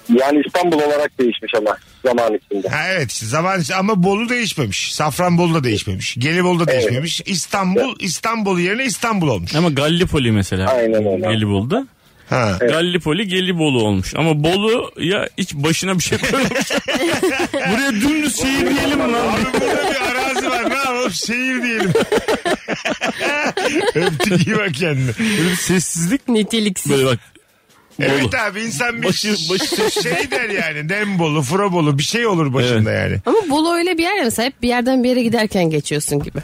[0.10, 2.70] Yani İstanbul olarak değişmiş ama zaman içinde.
[2.70, 4.94] Ha, evet işte zaman ama Bolu değişmemiş.
[4.94, 6.16] Safranbolu da değişmemiş.
[6.20, 7.22] Gelibolu da değişmemiş.
[7.26, 9.56] İstanbul İstanbul yerine İstanbul olmuş.
[9.56, 10.70] Ama Gallipoli mesela.
[10.70, 11.34] Aynen öyle.
[11.34, 11.88] Gelibolu'da.
[12.30, 12.58] Ha.
[12.60, 14.14] Gallipoli Gelibolu olmuş.
[14.16, 16.52] Ama Bolu ya hiç başına bir şey koymamış.
[17.54, 19.10] Buraya dümdüz şehir diyelim lan.
[19.14, 20.70] Abi burada bir arazi var.
[20.70, 21.12] Ne yapalım?
[21.12, 21.94] Şehir diyelim.
[23.96, 25.12] Öptük iyi bak kendine.
[25.20, 26.92] Böyle bir sessizlik Niteliksiz.
[26.92, 27.20] böyle bak.
[28.00, 30.90] Evet abi insan bir Başı- başı- şey der yani.
[30.90, 33.18] Dembolu, Furabolu bir şey olur başında yani.
[33.26, 36.40] Ama Bolu öyle bir yer ya mesela hep bir yerden bir yere giderken geçiyorsun gibi.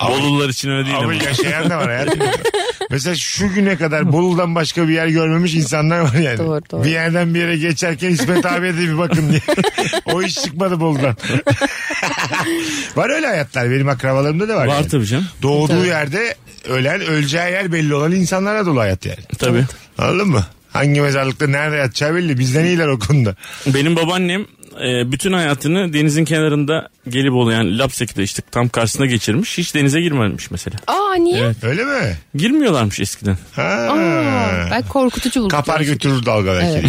[0.00, 1.04] Bolular için öyle değil ama.
[1.04, 2.18] Ama yaşayan da var hayatım.
[2.90, 6.38] Mesela şu güne kadar Bolu'dan başka bir yer görmemiş insanlar var yani.
[6.38, 6.84] Doğru, doğru.
[6.84, 9.40] Bir yerden bir yere geçerken İsmet abiye de bir bakın diye.
[10.12, 11.16] o iş çıkmadı Bolu'dan.
[12.96, 13.70] var öyle hayatlar.
[13.70, 14.66] Benim akrabalarımda da var.
[14.66, 14.88] Var yani.
[14.88, 15.26] tabii canım.
[15.42, 15.86] Doğduğu Tabii.
[15.88, 16.34] yerde
[16.68, 19.20] ölen öleceği yer belli olan insanlara dolu hayat yani.
[19.38, 19.64] Tabii.
[19.98, 20.44] Anladın mı?
[20.72, 22.38] Hangi mezarlıkta nerede yatacağı belli.
[22.38, 23.34] Bizden iyiler o konuda.
[23.66, 24.46] Benim babaannem
[24.80, 29.58] e, bütün hayatını denizin kenarında Gelibolu yani Lapseki'de işte tam karşısına geçirmiş.
[29.58, 30.76] Hiç denize girmemiş mesela.
[30.86, 31.38] Aa niye?
[31.40, 31.56] Evet.
[31.64, 32.16] Öyle mi?
[32.34, 33.38] Girmiyorlarmış eskiden.
[33.52, 33.62] Ha.
[33.62, 35.50] Aa, ben korkutucu buldum.
[35.50, 36.88] Kapar götürür dalga belki.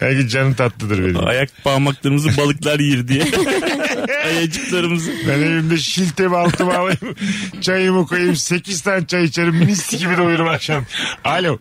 [0.00, 1.26] belki canı tatlıdır benim.
[1.26, 3.24] Ayak parmaklarımızı balıklar yer diye.
[4.24, 5.12] Ayacıklarımızı.
[5.28, 7.16] Ben evimde şiltemi altıma alayım.
[7.60, 8.36] Çayımı koyayım.
[8.36, 9.54] 8 tane çay içerim.
[9.54, 10.84] Mis gibi de uyurum akşam.
[11.24, 11.58] Alo.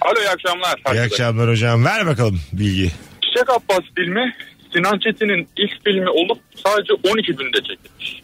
[0.00, 0.94] Alo iyi akşamlar.
[0.94, 1.84] İyi akşamlar hocam.
[1.84, 2.92] Ver bakalım bilgi.
[3.22, 4.36] Çiçek Abbas filmi
[4.72, 8.22] Sinan Çetin'in ilk filmi olup sadece 12 günde çekilmiş.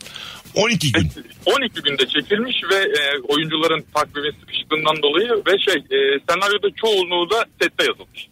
[0.54, 1.10] 12 gün.
[1.46, 5.98] 12 günde çekilmiş ve e, oyuncuların takvimi sıkışıklığından dolayı ve şey e,
[6.28, 8.28] senaryoda çoğunluğu da sette yazılmış.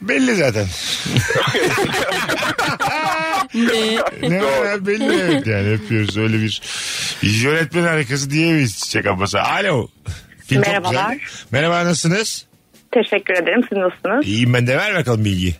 [0.00, 0.66] Belli zaten.
[3.54, 3.96] ne?
[4.30, 6.62] ne var ya belli evet yani yapıyoruz öyle bir
[7.22, 9.42] yönetmen harikası diyemeyiz Çiçek Abbas'a.
[9.42, 9.88] Alo.
[10.46, 11.16] Film çok Merhabalar.
[11.50, 12.46] Merhaba nasılsınız?
[12.92, 13.62] Teşekkür ederim.
[13.68, 14.26] Siz nasılsınız?
[14.26, 15.54] İyiyim ben de ver bakalım bilgiyi.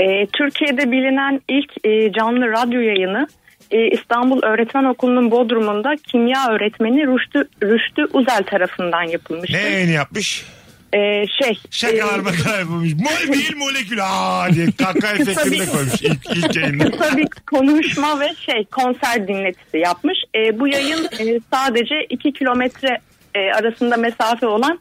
[0.00, 3.28] Ee, Türkiye'de bilinen ilk e, canlı radyo yayını
[3.70, 9.56] e, İstanbul Öğretmen Okulu'nun Bodrum'unda kimya öğretmeni Rüştü, Rüştü Uzel tarafından yapılmıştı.
[9.56, 10.44] Ne yayını yapmış?
[10.94, 11.58] Ee, şey.
[11.70, 12.94] Şakalar e, makalar yapılmış.
[12.94, 13.98] Mol değil molekül.
[14.02, 15.70] Aa diye kahkaha efektini de Tabii.
[15.70, 16.90] koymuş ilk, ilk yayında.
[16.90, 20.18] kısa bir konuşma ve şey konser dinletisi yapmış.
[20.34, 22.98] E, bu yayın e, sadece 2 kilometre
[23.34, 24.78] e, arasında mesafe olan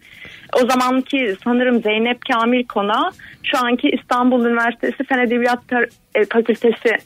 [0.53, 3.11] o zamanki sanırım Zeynep Kamil Konağı
[3.43, 5.59] şu anki İstanbul Üniversitesi Fen Edebiyat
[6.15, 6.97] e, Fakültesi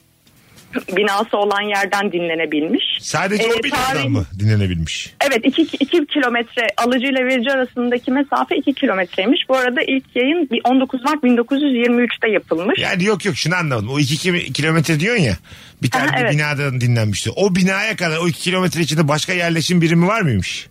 [0.96, 2.84] binası olan yerden dinlenebilmiş.
[3.00, 5.14] Sadece E, o binadan tarih- mı dinlenebilmiş?
[5.28, 9.40] Evet 2 2 kilometre alıcıyla verici arasındaki mesafe 2 kilometreymiş.
[9.48, 12.78] Bu arada ilk yayın bir 19 Mart 1923'te yapılmış.
[12.80, 13.88] Yani yok yok şunu anlamadım.
[13.90, 15.36] O iki ki- kilometre diyorsun ya.
[15.82, 16.32] Bir tane Aha, bir evet.
[16.32, 17.30] binadan dinlenmişti.
[17.36, 20.66] O binaya kadar o iki kilometre içinde başka yerleşim birimi var mıymış?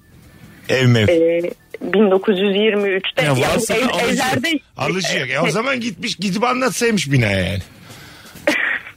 [0.70, 1.08] Ev mev.
[1.08, 1.41] Ee,
[1.82, 3.74] 1923'te Ya yani ev- alıcı.
[3.74, 5.30] evlerde Alıcı yok.
[5.30, 7.60] E o zaman gitmiş gidip anlatsaymış binaya yani.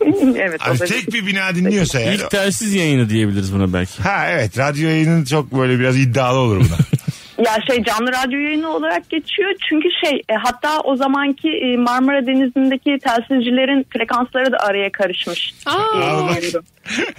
[0.39, 0.87] evet olabilir.
[0.87, 2.15] tek bir bina dinliyorsa yani.
[2.15, 4.03] İlk telsiz yayını diyebiliriz buna belki.
[4.03, 6.77] Ha evet radyo yayının çok böyle biraz iddialı olur buna.
[7.39, 12.27] Ya şey canlı radyo yayını olarak geçiyor çünkü şey e, hatta o zamanki e, Marmara
[12.27, 15.55] Denizi'ndeki telsizcilerin frekansları da araya karışmış.
[15.67, 15.73] Aa,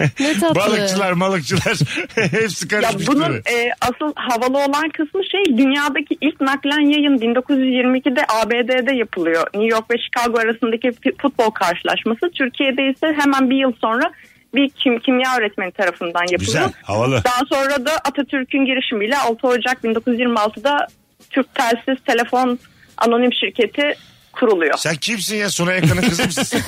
[0.00, 0.54] E, ne tatlı.
[0.54, 1.78] Balıkçılar malıkçılar
[2.30, 3.08] hepsi Ya karışmış.
[3.08, 3.54] bunun tabii.
[3.54, 9.46] e, asıl havalı olan kısmı şey dünyadaki ilk naklen yayın 1922'de ABD'de yapılıyor.
[9.54, 10.90] New York ve Chicago arasındaki
[11.22, 12.30] futbol karşılaşması.
[12.34, 14.10] Türkiye'de ise hemen bir yıl sonra
[14.54, 16.38] bir kim, kimya öğretmeni tarafından yapılıyor.
[16.40, 17.24] Güzel, havalı.
[17.24, 20.86] Daha sonra da Atatürk'ün girişimiyle 6 Ocak 1926'da
[21.30, 22.58] Türk Telsiz Telefon
[22.98, 23.94] Anonim Şirketi
[24.32, 24.78] kuruluyor.
[24.78, 26.60] Sen kimsin ya Suna Yakın'ın kızı mısın?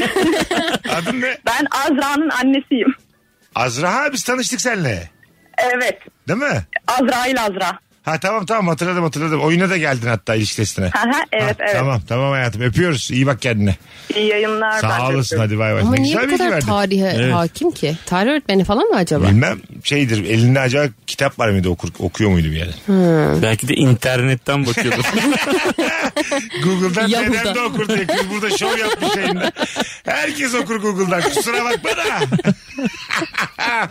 [0.97, 1.39] Adın ne?
[1.47, 2.95] Ben Azra'nın annesiyim.
[3.55, 5.11] Azra ha biz tanıştık seninle.
[5.59, 5.99] Evet.
[6.29, 6.65] Değil mi?
[6.87, 7.79] Azrail Azra.
[8.03, 9.41] Ha tamam tamam hatırladım hatırladım.
[9.41, 10.87] Oyuna da geldin hatta ilişki testine.
[10.87, 10.91] Hı,
[11.33, 11.73] evet evet.
[11.73, 13.11] Tamam tamam hayatım öpüyoruz.
[13.11, 13.77] İyi bak kendine.
[14.17, 14.75] İyi yayınlar.
[14.83, 15.81] ben Sağ de olasın hadi bay bay.
[15.81, 16.67] Ama Ne niye güzel bu bilgi kadar verdin.
[16.67, 17.35] tarihe Evet.
[17.35, 17.97] hakim ki?
[18.07, 19.25] Tarih öğretmeni falan mı acaba?
[19.29, 22.73] Bilmem şeydir elinde acaba kitap var mıydı okur, okuyor muydu bir yere?
[23.43, 25.05] Belki de internetten bakıyordur.
[26.65, 27.33] Google'dan Yahoo'da.
[27.41, 29.53] dedem de okur diye kız burada şov yapmış yayında.
[30.05, 32.05] Herkes okur Google'dan kusura bakma da.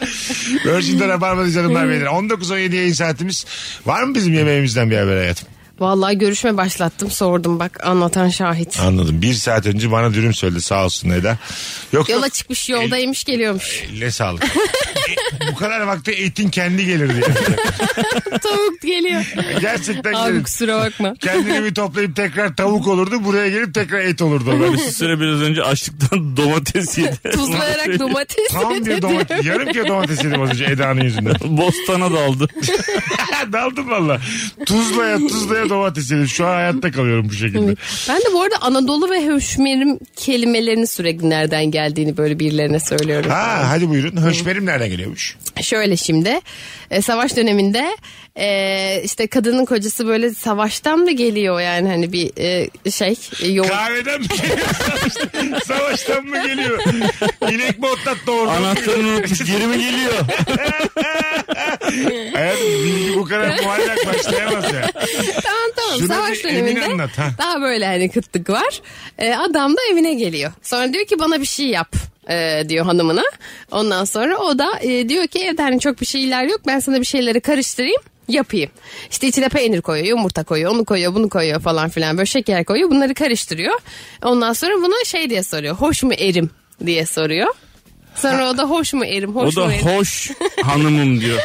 [0.66, 2.06] Virgin'de Rabarba'da canımlar beyler.
[2.06, 3.46] 19-17 yayın saatimiz.
[3.86, 5.48] Var mı bizim yemeğimizden bir haber hayatım?
[5.80, 8.80] Vallahi görüşme başlattım sordum bak anlatan şahit.
[8.80, 9.22] Anladım.
[9.22, 11.38] Bir saat önce bana dürüm söyledi sağ olsun Eda.
[11.94, 12.34] Yok Yola yok.
[12.34, 13.84] çıkmış yoldaymış geliyormuş.
[14.00, 14.44] Ne sağlık.
[14.44, 17.22] E, bu kadar vakti etin kendi gelirdi.
[17.28, 17.56] Yani.
[18.42, 19.34] Tavuk geliyor.
[19.62, 20.44] Gerçekten Abi gelir.
[20.44, 21.14] kusura bakma.
[21.20, 23.24] Kendini bir toplayıp tekrar tavuk olurdu.
[23.24, 24.52] Buraya gelip tekrar et olurdu.
[24.70, 24.74] o.
[24.74, 27.18] Bir süre biraz önce açlıktan domates yedi.
[27.34, 29.46] Tuzlayarak domates Tam bir domates.
[29.46, 31.36] Yarım kilo domates yedim az önce Eda'nın yüzünden.
[31.44, 32.48] Bostana daldı.
[33.54, 34.20] Daldım valla.
[34.66, 36.28] Tuzlaya tuzlaya domates yedim.
[36.28, 37.76] Şu an hayatta kalıyorum bu şekilde.
[38.10, 43.30] Ben de bu arada Anadolu ve höşmerim kelimelerini sürekli nereden geldiğini böyle birilerine söylüyorum.
[43.32, 44.22] Ha hadi buyurun.
[44.22, 45.38] Höşmerim nereden geliyormuş?
[45.62, 46.40] Şöyle şimdi
[46.92, 47.98] e, savaş döneminde
[48.40, 53.16] e, işte kadının kocası böyle savaştan mı geliyor yani hani bir e, şey
[53.54, 54.58] yoğurt Kahveden mi geliyor?
[54.88, 56.80] Savaştan, savaştan mı geliyor?
[57.52, 58.52] İnek mi otlattı orada?
[58.52, 60.14] Anahtarını unutmuş geri mi geliyor?
[62.34, 64.92] Hayatım bilgi bu kadar muallak başlayamaz ya.
[65.44, 67.30] tamam tamam Şunu savaş döneminde anlat, ha.
[67.38, 68.82] daha böyle hani kıtlık var.
[69.18, 70.52] E, adam da evine geliyor.
[70.62, 71.96] Sonra diyor ki bana bir şey yap
[72.30, 73.24] e, diyor hanımına.
[73.72, 77.00] Ondan sonra o da e, diyor ki evde hani çok bir şeyler yok ben sana
[77.00, 78.70] bir şeyleri karıştırayım yapayım.
[79.12, 82.18] İşte içine peynir koyuyor, yumurta koyuyor, onu koyuyor, bunu koyuyor falan filan.
[82.18, 82.90] Böyle şeker koyuyor.
[82.92, 83.80] Bunları karıştırıyor.
[84.24, 85.76] Ondan sonra buna şey diye soruyor.
[85.76, 86.50] Hoş mu erim
[86.86, 87.48] diye soruyor.
[88.16, 89.86] Sonra o da hoş mu erim, hoş O da mu erim?
[89.88, 90.32] hoş
[90.64, 91.40] hanımım diyor.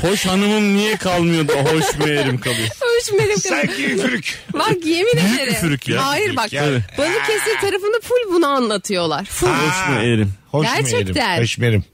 [0.00, 2.68] Hoş hanımım niye kalmıyor da hoş mu erim kalıyor?
[2.80, 3.36] Hoş mu erim?
[3.38, 4.38] Sanki üfürük.
[4.54, 5.52] Bak yemin Büyük ederim.
[5.52, 6.06] üfürük ya.
[6.06, 6.78] Hayır bak Yani.
[6.98, 9.24] Balıkesir tarafında full bunu anlatıyorlar.
[9.24, 10.32] Full, Hoş mu erim?
[10.50, 11.30] Hoş mu Gerçekten.
[11.30, 11.42] yerim?
[11.42, 11.84] Höşmerim.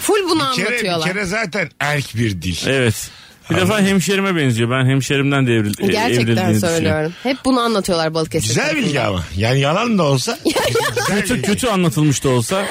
[0.00, 1.08] full bunu Bir kere, bir anlatıyorlar.
[1.08, 2.56] kere zaten erk bir dil.
[2.66, 3.10] Evet.
[3.50, 4.70] Bir defa hemşerime benziyor.
[4.70, 7.12] Ben hemşerimden de evril, e, Gerçekten söylüyorum.
[7.22, 9.24] Hep bunu anlatıyorlar Balıkesir Güzel bilgi ama.
[9.36, 10.38] Yani yalan da olsa.
[11.06, 12.64] Kötü, kötü anlatılmış da olsa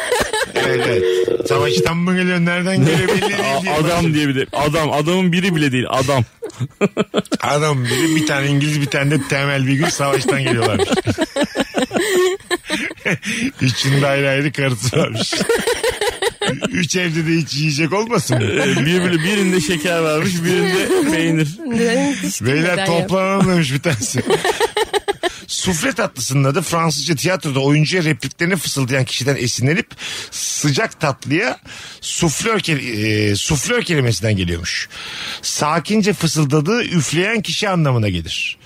[0.56, 1.04] Evet evet.
[1.47, 3.74] Savaştan mı geliyor nereden geliyor belli değil a- diye.
[3.74, 6.24] adam diye bir de adam adamın biri bile değil adam.
[7.41, 10.89] Adam biri bir tane İngiliz bir tane de temel bir gün savaştan geliyorlarmış.
[13.62, 15.34] Üçünün de ayrı ayrı karısı varmış.
[16.70, 18.43] Üç evde de hiç yiyecek olmasın mı?
[18.43, 21.47] Ee, bir, birinde şeker varmış birinde peynir.
[22.41, 24.22] Beyler toplanalım demiş bir tanesi.
[25.50, 29.88] Sufle tatlısının adı Fransızca tiyatroda oyuncuya repliklerini fısıldayan kişiden esinlenip
[30.32, 31.60] sıcak tatlıya
[32.02, 34.89] suflör, e, suflör kelimesinden geliyormuş.
[35.41, 38.58] Sakince fısıldadığı üfleyen kişi anlamına gelir.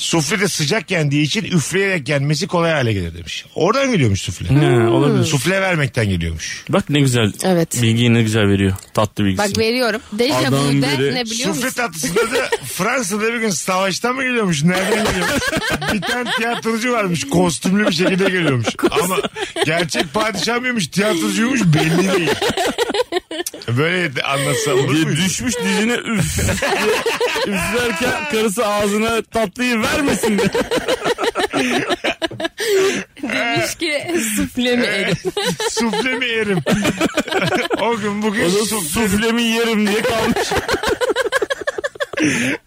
[0.00, 3.44] Sufle de sıcak yendiği için üfleyerek yenmesi kolay hale gelir demiş.
[3.54, 4.60] Oradan geliyormuş sufle.
[4.60, 5.24] Ne olabilir.
[5.24, 6.64] Sufle vermekten geliyormuş.
[6.68, 7.82] Bak ne güzel Evet.
[7.82, 8.72] bilgiyi ne güzel veriyor.
[8.94, 9.50] Tatlı bilgisi.
[9.50, 10.00] Bak veriyorum.
[10.12, 11.76] Dejavu Adamın de biri ne biliyor Sufle musun?
[11.82, 14.62] tatlısında da Fransa'da bir gün savaştan mı geliyormuş?
[14.62, 15.42] Nereden geliyormuş?
[15.92, 17.24] bir tane tiyatrocu varmış.
[17.28, 18.66] Kostümlü bir şekilde geliyormuş.
[18.90, 19.16] Ama
[19.66, 20.86] gerçek padişah mıymış?
[20.88, 22.30] Tiyatrocuymuş belli değil.
[23.78, 25.16] Böyle de anlatsa olur Diye muydu?
[25.26, 26.38] düşmüş dizine üf.
[26.38, 26.46] diye
[27.56, 30.42] Üflerken karısı ağzına tatlıyı vermesin de.
[33.22, 35.16] Demiş ki sufle mi erim?
[35.70, 36.58] Sufle mi yerim?
[37.82, 38.88] o gün bugün O da sufle.
[38.88, 40.48] suflemi yerim diye kalmış.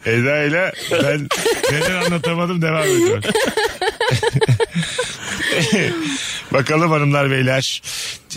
[0.05, 1.27] Eda ile ben
[1.71, 3.23] neden anlatamadım devam ediyorum.
[6.53, 7.81] Bakalım hanımlar beyler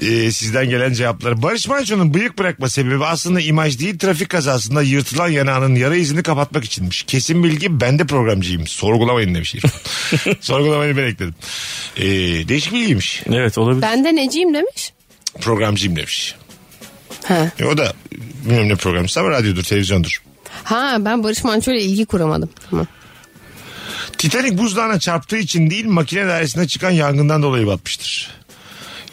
[0.02, 1.42] e, sizden gelen cevaplar.
[1.42, 6.64] Barış Manço'nun bıyık bırakma sebebi aslında imaj değil trafik kazasında yırtılan yanağının yara izini kapatmak
[6.64, 7.02] içinmiş.
[7.02, 8.66] Kesin bilgi ben de programcıyım.
[8.66, 9.54] Sorgulamayın demiş.
[10.40, 11.34] Sorgulamayı ben ekledim.
[11.96, 12.04] E,
[12.48, 13.22] değişik bilgiymiş.
[13.26, 13.82] Evet olabilir.
[13.82, 14.92] Ben de neciyim demiş.
[15.40, 16.34] Programcıyım demiş.
[17.24, 17.50] Ha.
[17.58, 17.92] E, o da
[18.44, 20.22] bilmem ne programcısı ama radyodur televizyondur.
[20.64, 22.50] Ha ben Barış Manço ile ilgi kuramadım.
[22.70, 22.86] Tamam.
[24.18, 28.30] Titanic buzdağına çarptığı için değil makine dairesinde çıkan yangından dolayı batmıştır.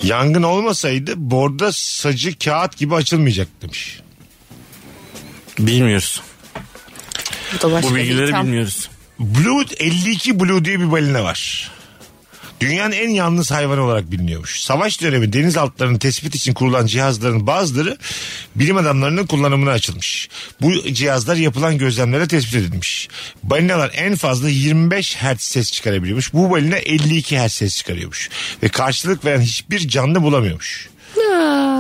[0.04, 4.00] Yangın olmasaydı borda sacı kağıt gibi açılmayacak demiş.
[5.60, 6.22] Bilmiyoruz.
[7.54, 8.90] Bu da başka Bu bir bilgileri bilmiyoruz.
[9.20, 11.72] Blue 52 Blue diye bir balina var.
[12.64, 14.62] Dünyanın en yalnız hayvanı olarak biliniyormuş.
[14.62, 17.98] Savaş dönemi deniz altlarının tespit için kurulan cihazların bazıları
[18.56, 20.30] bilim adamlarının kullanımına açılmış.
[20.62, 23.08] Bu cihazlar yapılan gözlemlere tespit edilmiş.
[23.44, 26.34] Balinalar en fazla 25 Hz ses çıkarabiliyormuş.
[26.34, 28.30] Bu balina 52 Hz ses çıkarıyormuş.
[28.64, 30.90] Ve karşılık veren hiçbir canlı bulamıyormuş.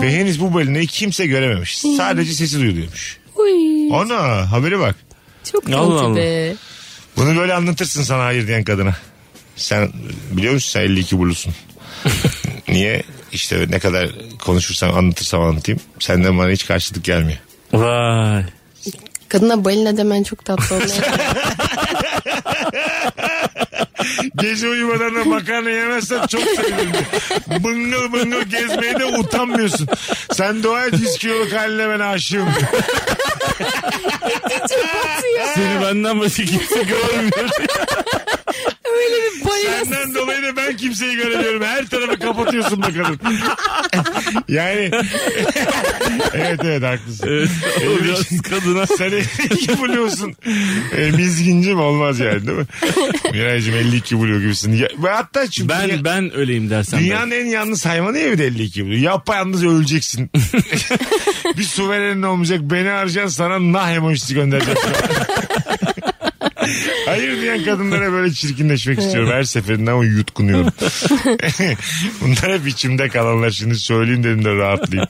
[0.01, 1.77] Ve henüz bu balinayı kimse görememiş.
[1.77, 3.17] Sadece sesi duyuluyormuş.
[3.35, 4.95] Uy, Ona haberi bak.
[5.51, 6.15] çok Allah.
[6.15, 6.55] be.
[7.17, 8.95] Bunu böyle anlatırsın sana hayır diyen kadına.
[9.55, 9.89] Sen
[10.31, 11.53] biliyor musun sen 52 bulusun.
[12.67, 13.03] Niye?
[13.31, 14.09] İşte ne kadar
[14.45, 15.81] konuşursam anlatırsam anlatayım.
[15.99, 17.39] Senden bana hiç karşılık gelmiyor.
[17.73, 18.43] Vay.
[19.29, 20.83] Kadına balina demen çok tatlı oldu.
[24.35, 27.05] Gece uyumadan da makarna yemezsen çok sevinirim.
[27.63, 29.87] Bıngıl bıngıl gezmeye de utanmıyorsun.
[30.33, 32.49] Sen dua et 100 kiloluk haline ben aşığım.
[35.55, 37.49] Seni benden başka kimse görmüyor.
[38.97, 39.85] Öyle bir balina.
[39.85, 41.61] Senden dolayı da ben kimseyi göremiyorum.
[41.63, 43.19] Her tarafı kapatıyorsun bakalım.
[44.47, 44.79] yani
[46.33, 47.27] evet evet haklısın.
[47.29, 47.49] Evet,
[47.87, 48.85] o biraz kadına.
[48.97, 50.35] Sen 52 buluyorsun.
[50.97, 52.65] E, mizgincim olmaz yani değil mi?
[53.31, 54.73] Miraycığım 52 buluyor gibisin.
[54.73, 54.87] Ya,
[55.17, 56.99] hatta çünkü Ben dünya- ben öyleyim dersen.
[56.99, 57.05] ben.
[57.05, 59.01] dünyanın en yalnız hayvanı bir de 52 buluyor.
[59.01, 60.31] Yapayalnız öleceksin.
[61.57, 62.59] bir suverenin olmayacak.
[62.61, 64.79] Beni arayacaksın sana nah emojisi göndereceğim.
[67.05, 70.67] Hayır diyen kadınlara böyle çirkinleşmek istiyorum her seferinde ama yutkunuyorum.
[72.21, 75.09] Bunlar hep içimde kalanlar şimdi söyleyeyim dedim de rahatlayayım.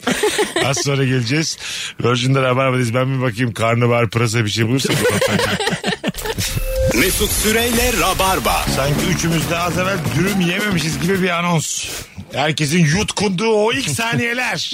[0.65, 1.57] Az sonra geleceğiz.
[2.03, 2.93] Virgin'de Rabarba'dayız.
[2.93, 4.95] Ben bir bakayım karnabahar pırasa bir şey bulursak.
[6.99, 8.65] Mesut Süreyle Rabarba.
[8.75, 11.85] Sanki üçümüz de az evvel dürüm yememişiz gibi bir anons.
[12.33, 14.71] Herkesin yutkunduğu o ilk saniyeler.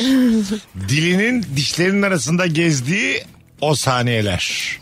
[0.89, 3.23] Dilinin dişlerinin arasında gezdiği
[3.61, 4.77] o saniyeler.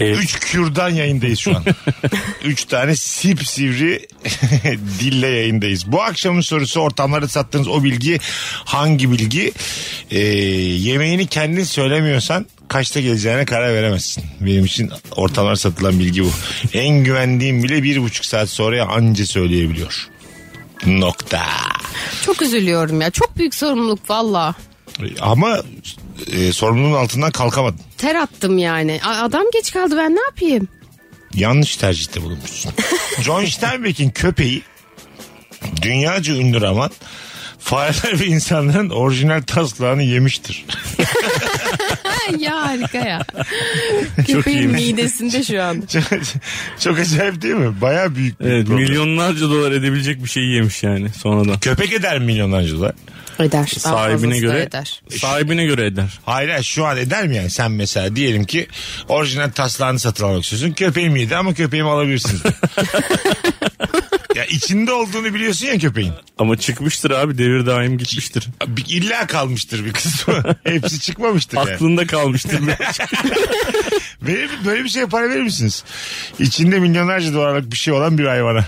[0.00, 0.18] Evet.
[0.18, 1.64] Üç kürdan yayındayız şu an.
[2.44, 4.06] Üç tane sipsivri
[5.00, 5.92] dille yayındayız.
[5.92, 8.18] Bu akşamın sorusu ortamlarda sattığınız o bilgi
[8.64, 9.52] hangi bilgi?
[10.10, 14.24] Ee, yemeğini kendin söylemiyorsan kaçta geleceğine karar veremezsin.
[14.40, 16.30] Benim için ortamlarda satılan bilgi bu.
[16.72, 20.08] En güvendiğim bile bir buçuk saat sonra anca söyleyebiliyor.
[20.86, 21.42] Nokta.
[22.26, 23.10] Çok üzülüyorum ya.
[23.10, 24.54] Çok büyük sorumluluk valla.
[25.20, 25.62] Ama
[26.32, 27.80] e, sorumluluğun altından kalkamadın.
[28.04, 29.00] Ter attım yani.
[29.04, 30.68] A- Adam geç kaldı ben ne yapayım?
[31.34, 32.72] Yanlış tercihte bulunmuşsun.
[33.22, 34.62] John Steinbeck'in köpeği
[35.82, 36.90] dünyaca ünlü roman
[37.64, 40.64] fareler ve insanların orijinal taslağını yemiştir.
[42.38, 43.24] ya harika ya.
[44.16, 44.80] Çok Köpeğin iyiymiş.
[44.86, 45.82] midesinde şu an.
[45.92, 46.02] çok,
[46.80, 47.80] çok acayip değil mi?
[47.80, 48.82] Baya büyük bir Evet, problem.
[48.82, 51.58] milyonlarca dolar edebilecek bir şeyi yemiş yani sonradan.
[51.58, 52.92] Köpek eder mi milyonlarca dolar?
[53.38, 53.50] Eder.
[53.52, 55.02] Daha Sahibine fazlası da göre eder.
[55.18, 56.18] sahibine göre eder.
[56.26, 57.50] Hayır hayır, şu an eder mi yani?
[57.50, 58.66] Sen mesela diyelim ki
[59.08, 60.72] orijinal taslağını satın almak istiyorsun.
[60.72, 62.42] Köpeğim yedi ama köpeğimi alabilirsiniz.
[64.34, 66.12] ya içinde olduğunu biliyorsun ya köpeğin.
[66.38, 68.48] Ama çıkmıştır abi devir daim gitmiştir.
[68.66, 70.42] Bir- İlla kalmıştır bir kısmı.
[70.64, 71.70] Hepsi çıkmamıştır yani.
[71.70, 72.60] Aklında kalmıştır.
[74.22, 75.84] Verir, böyle bir şeye para verir misiniz?
[76.38, 78.64] İçinde milyonlarca dolarlık bir şey olan bir hayvana.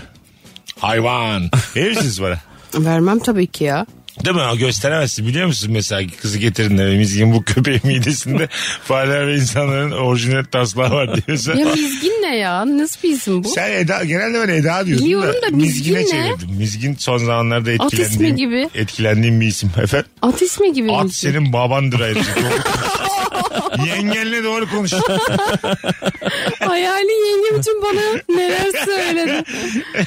[0.79, 1.49] Hayvan.
[1.75, 2.39] Verir misiniz para?
[2.75, 3.85] Vermem tabii ki ya.
[4.25, 4.41] Değil mi?
[4.53, 5.27] O gösteremezsin.
[5.27, 8.47] Biliyor musun mesela kızı getirin eve mizgin bu köpeğin midesinde
[8.83, 11.53] fareler ve insanların orijinal taslağı var diyorsa.
[11.53, 12.77] Ya Mizgin ne ya?
[12.77, 13.49] Nasıl bir isim bu?
[13.49, 16.27] Sen Eda, genelde ben Eda diyordum Biliyorum da Mizgin Mizgin'e ne?
[16.29, 16.55] çevirdim.
[16.57, 18.69] Mizgin son zamanlarda At ismi etkilendiğim, gibi.
[18.75, 19.71] etkilendiğim bir isim.
[19.83, 20.07] Efendim?
[20.21, 21.29] At ismi gibi At Mizgin.
[21.31, 22.21] senin babandır ayrıca.
[23.87, 24.91] Yengenle doğru konuş.
[26.77, 28.01] Hayali yengem için bana
[28.37, 29.43] neler söyledi.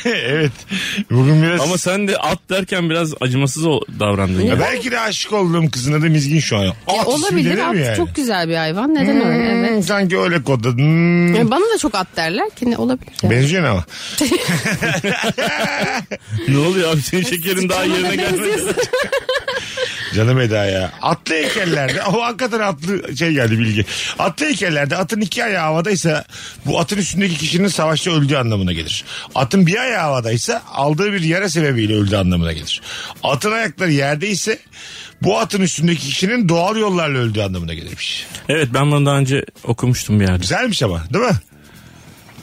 [0.28, 0.52] evet.
[1.10, 1.60] Bugün biraz...
[1.60, 4.60] Ama sen de at derken biraz acımasız ol- davrandın ya.
[4.60, 6.66] Belki de aşık olduğum kızın adı Mizgin şu an.
[6.66, 7.96] At Ya ismi olabilir at yani?
[7.96, 8.94] çok güzel bir hayvan.
[8.94, 9.52] Neden öyle?
[9.54, 9.84] Hmm, Evet.
[9.84, 10.78] Sanki öyle kodladın.
[10.78, 11.34] Hmm.
[11.34, 13.30] Ya bana da çok at derler ki ne olabilir ya.
[13.30, 13.84] Benziyorsun ama.
[16.48, 18.62] Ne oluyor abi senin şekerin daha yerine gelmedi.
[20.14, 20.92] Canım Eda ya.
[21.02, 23.84] Atlı heykellerde o hakikaten atlı şey geldi bilgi.
[24.18, 26.24] Atlı heykellerde atın iki ayağı havadaysa
[26.66, 29.04] bu atın üstündeki kişinin savaşta öldüğü anlamına gelir.
[29.34, 32.82] Atın bir ayağı havadaysa aldığı bir yara sebebiyle öldüğü anlamına gelir.
[33.22, 34.58] Atın ayakları yerdeyse
[35.22, 38.26] bu atın üstündeki kişinin doğal yollarla öldüğü anlamına gelirmiş.
[38.48, 40.40] Evet ben bunu daha önce okumuştum bir yerde.
[40.40, 41.36] Güzelmiş ama değil mi?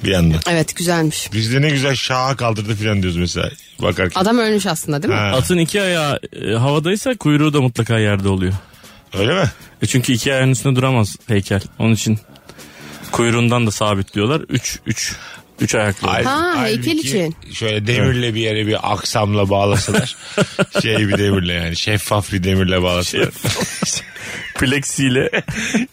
[0.04, 0.40] Bir yandan.
[0.50, 1.34] Evet güzelmiş.
[1.34, 3.50] Bizde ne güzel şaha kaldırdı filan diyoruz mesela
[3.82, 4.22] bakarken.
[4.22, 5.20] Adam ölmüş aslında değil mi?
[5.20, 5.32] Ha.
[5.36, 8.54] Atın iki ayağı e, havadaysa kuyruğu da mutlaka yerde oluyor.
[9.14, 9.52] Öyle mi?
[9.82, 11.62] E çünkü iki ayağın üstünde duramaz heykel.
[11.80, 12.20] Onun için
[13.12, 14.42] kuyruğundan da sabitliyorlar.
[14.50, 15.16] Üç, üç,
[15.62, 16.08] üç ayaklı.
[16.08, 17.36] Hal- Ha, heykel halbuki için.
[17.54, 20.16] Şöyle demirle bir yere bir aksamla bağlasalar.
[20.82, 23.30] şey bir demirle yani şeffaf bir demirle bağlasalar.
[24.56, 25.30] Plexiyle.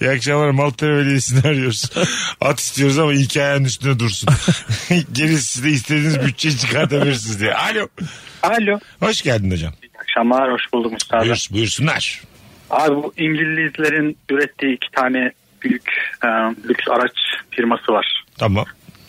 [0.01, 1.91] İyi akşamlar Malta Belediyesi'ni arıyoruz.
[2.41, 4.29] At istiyoruz ama iki ayağın üstünde dursun.
[5.13, 7.55] Gerisi de istediğiniz bütçeyi çıkartabilirsiniz diye.
[7.55, 7.89] Alo.
[8.43, 8.79] Alo.
[9.01, 9.73] Hoş geldin hocam.
[10.01, 11.25] Akşamlar hoş bulduk Mustafa.
[11.25, 12.21] Buyur, buyursunlar.
[12.71, 15.89] Abi bu İngilizlerin ürettiği iki tane büyük
[16.25, 16.27] e,
[16.69, 17.13] lüks araç
[17.51, 18.25] firması var.
[18.39, 18.65] Tamam.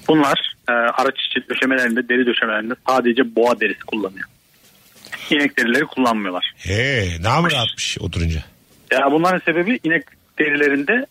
[0.07, 4.29] Bunlar e, araç içi döşemelerinde, deri döşemelerinde sadece boğa derisi kullanıyor.
[5.29, 6.53] İnek derileri kullanmıyorlar.
[6.57, 8.43] He, ne mı rahatmış oturunca?
[8.91, 10.03] Ya bunların sebebi inek
[10.39, 11.05] derilerinde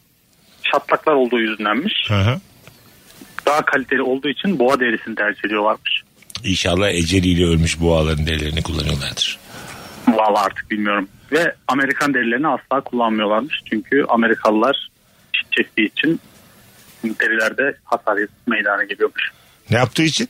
[0.73, 1.93] çatlaklar olduğu yüzündenmiş.
[2.09, 2.41] Hı hı.
[3.47, 6.03] Daha kaliteli olduğu için boğa derisini tercih ediyorlarmış.
[6.45, 9.39] İnşallah eceliyle ölmüş boğaların derilerini kullanıyorlardır.
[10.09, 11.09] Vallahi artık bilmiyorum.
[11.33, 13.61] Ve Amerikan derilerini asla kullanmıyorlarmış.
[13.71, 14.89] Çünkü Amerikalılar
[15.51, 16.21] çektiği için
[17.21, 19.31] derilerde hasar meydana geliyormuş.
[19.71, 20.29] Ne yaptığı için?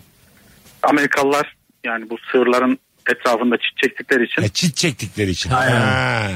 [0.82, 2.78] Amerikalılar yani bu sığırların
[3.10, 5.50] etrafında çit çektikleri için Ha, çit çektikleri için.
[5.50, 5.80] Aynen.
[5.80, 6.28] Ha.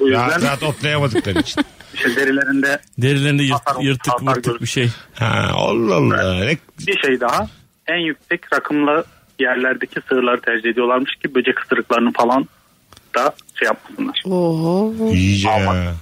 [0.00, 1.64] Bu yüzden- Rahat rahat otlayamadıkları için.
[1.94, 4.88] işte derilerinde Derilerinde yırt- Hasar- yırtık hasar mırtık bir şey.
[5.14, 6.34] Ha, Allah Allah.
[6.44, 7.48] Ne, bir şey daha
[7.86, 9.04] en yüksek rakımlı
[9.38, 12.48] yerlerdeki sığırları tercih ediyorlarmış ki böcek ısırıklarını falan
[13.16, 14.22] da şey yapmasınlar.
[14.26, 14.94] Oho.
[15.12, 15.94] iyice ya.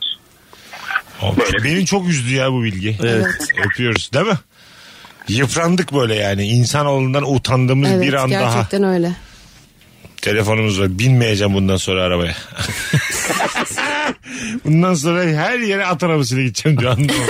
[1.23, 2.97] Oğlum, Beni çok üzdü ya bu bilgi.
[3.05, 3.27] Evet.
[3.67, 4.39] Öpüyoruz değil mi?
[5.29, 6.47] Yıprandık böyle yani.
[6.47, 8.55] İnsanoğlundan utandığımız Evet bir an daha.
[8.55, 9.13] gerçekten öyle.
[10.23, 10.99] Telefonumuz var.
[10.99, 12.35] Binmeyeceğim bundan sonra arabaya.
[14.65, 16.91] bundan sonra her yere at arabasıyla gideceğim diyor.
[16.93, 17.25] Anladın mı?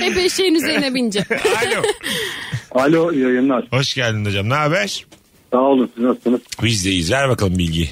[0.00, 1.20] Hep eşeğin üzerine bince.
[1.62, 1.82] Alo.
[2.84, 3.64] Alo iyi yayınlar.
[3.70, 4.48] Hoş geldin hocam.
[4.48, 5.04] Ne haber?
[5.52, 6.40] Sağ olun siz nasılsınız?
[6.62, 7.10] Biz de iyiyiz.
[7.12, 7.90] Ver bakalım bilgiyi.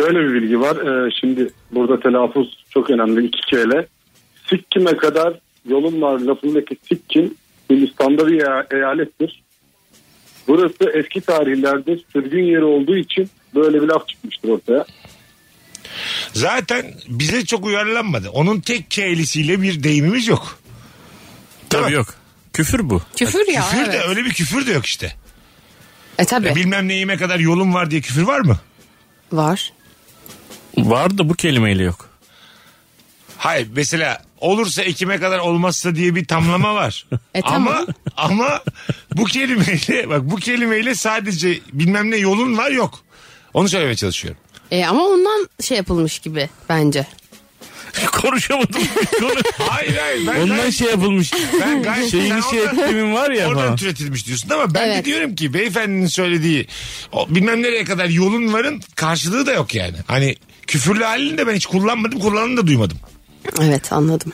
[0.00, 0.76] Şöyle bir bilgi var.
[0.76, 3.26] Ee, şimdi burada telaffuz çok önemli.
[3.26, 3.86] iki kere.
[4.50, 5.34] Sikkim'e kadar
[5.68, 7.34] yolun var lafındaki Sikkim
[7.70, 9.42] Hindistan'da bir eyalettir.
[10.48, 14.84] Burası eski tarihlerde sürgün yeri olduğu için böyle bir laf çıkmıştır ortaya.
[16.32, 18.30] Zaten bize çok uyarlanmadı.
[18.30, 20.58] Onun tek keylisiyle bir deyimimiz yok.
[21.70, 22.06] Tabii yok.
[22.52, 23.02] Küfür bu.
[23.16, 23.62] Küfür ya.
[23.70, 24.08] küfür de evet.
[24.08, 25.12] öyle bir küfür de yok işte.
[26.18, 28.56] E tabi Ya bilmem neyime kadar yolum var diye küfür var mı?
[29.32, 29.72] var.
[30.84, 32.08] Var da bu kelimeyle yok.
[33.38, 37.06] Hayır mesela olursa ekime kadar olmazsa diye bir tamlama var.
[37.34, 37.86] E, ama tamam.
[38.16, 38.60] ama
[39.16, 43.00] bu kelimeyle bak bu kelimeyle sadece bilmem ne yolun var yok.
[43.54, 44.40] Onu söylemeye çalışıyorum.
[44.70, 47.06] E, ama ondan şey yapılmış gibi bence.
[48.12, 48.82] Konuşamadım.
[49.20, 50.26] Konu- Hayır hayır.
[50.26, 51.32] Ben Ondan gayet- şey yapılmış.
[51.60, 53.76] Ben gayet Şeyini şey ettiğimin var ya Oradan falan.
[53.76, 55.04] türetilmiş diyorsun ama ben de Evet.
[55.04, 56.66] diyorum ki beyefendinin söylediği
[57.12, 59.96] o bilmem nereye kadar yolun varın karşılığı da yok yani.
[60.06, 60.36] Hani
[60.68, 62.98] küfürlü halini de ben hiç kullanmadım kullananı da duymadım.
[63.60, 64.32] Evet anladım.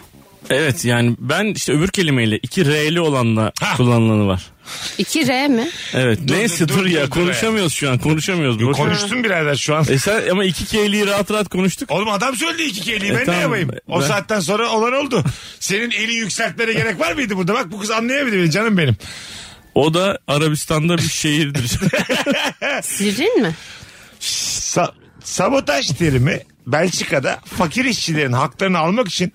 [0.51, 3.77] Evet yani ben işte öbür kelimeyle iki R'li olanla Ha.
[3.77, 4.43] kullanılanı var.
[4.99, 5.69] 2 R mi?
[5.95, 8.61] Evet Dur, neyse dur, dur, dur, ya dur, dur konuşamıyoruz şu an konuşamıyoruz.
[8.67, 8.85] Boş ver.
[8.85, 9.87] Konuştun birader şu an.
[9.91, 11.91] E sen ama iki K'liyi rahat rahat konuştuk.
[11.91, 13.71] Oğlum adam söyledi iki kelimeyi E ben ne tamam, yapayım?
[13.89, 15.25] O ben- saatten sonra olan oldu.
[15.61, 17.55] Senin eli yükseltmene gerek var mıydı burada?
[17.55, 18.97] Bak bu kız anlayabildi beni canım benim.
[19.75, 21.69] O da Arabistan'da bir şehirdir.
[22.83, 23.55] Sirrin mi?
[24.21, 24.93] Sa-
[25.25, 29.33] sabotaj terimi Belçika'da fakir işçilerin haklarını almak için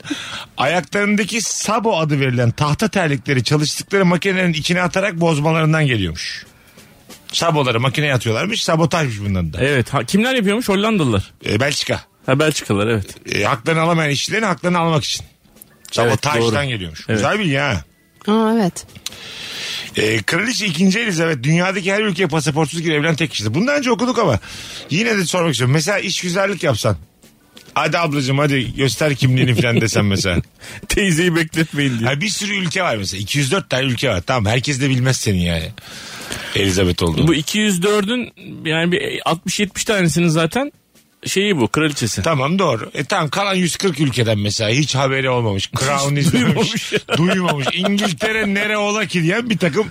[0.58, 6.46] ayaklarındaki sabo adı verilen tahta terlikleri çalıştıkları makinelerin içine atarak bozmalarından geliyormuş.
[7.32, 8.64] Saboları makineye atıyorlarmış.
[8.64, 9.58] Sabotajmış bunların da.
[9.62, 11.34] evet ha, kimler yapıyormuş Hollandalılar.
[11.46, 12.02] E, Belçika.
[12.26, 13.16] Ha Belçikalılar evet.
[13.36, 15.26] E, haklarını alamayan işçilerin haklarını almak için.
[15.92, 16.70] Sabotajdan doğru.
[16.70, 17.06] geliyormuş.
[17.10, 17.18] Evet.
[17.18, 17.84] Güzel bilgi ha.
[18.28, 18.86] Aa evet.
[19.96, 21.00] E, Kraliçe 2.
[21.00, 23.54] Elizabeth dünyadaki her ülkeye pasaportsuz girebilen tek kişidir.
[23.54, 24.40] Bundan önce okuduk ama
[24.90, 25.74] yine de sormak istiyorum.
[25.74, 26.98] Mesela iş güzellik yapsan.
[27.74, 30.42] Hadi ablacığım hadi göster kimliğini falan desen mesela.
[30.88, 32.10] Teyzeyi bekletmeyin diye.
[32.10, 33.22] Ha, bir sürü ülke var mesela.
[33.22, 34.22] 204 tane ülke var.
[34.22, 35.72] Tamam herkes de bilmez senin yani.
[36.56, 37.28] Elizabeth olduğunu.
[37.28, 38.32] Bu 204'ün
[38.70, 40.72] yani bir 60-70 tanesinin zaten
[41.26, 42.22] şeyi bu kraliçesi.
[42.22, 42.92] Tamam doğru.
[42.94, 45.72] E tamam kalan 140 ülkeden mesela hiç haberi olmamış.
[45.72, 46.94] Crown izlememiş.
[47.18, 47.68] duymamış.
[47.74, 49.88] İngiltere nere ola ki diyen bir takım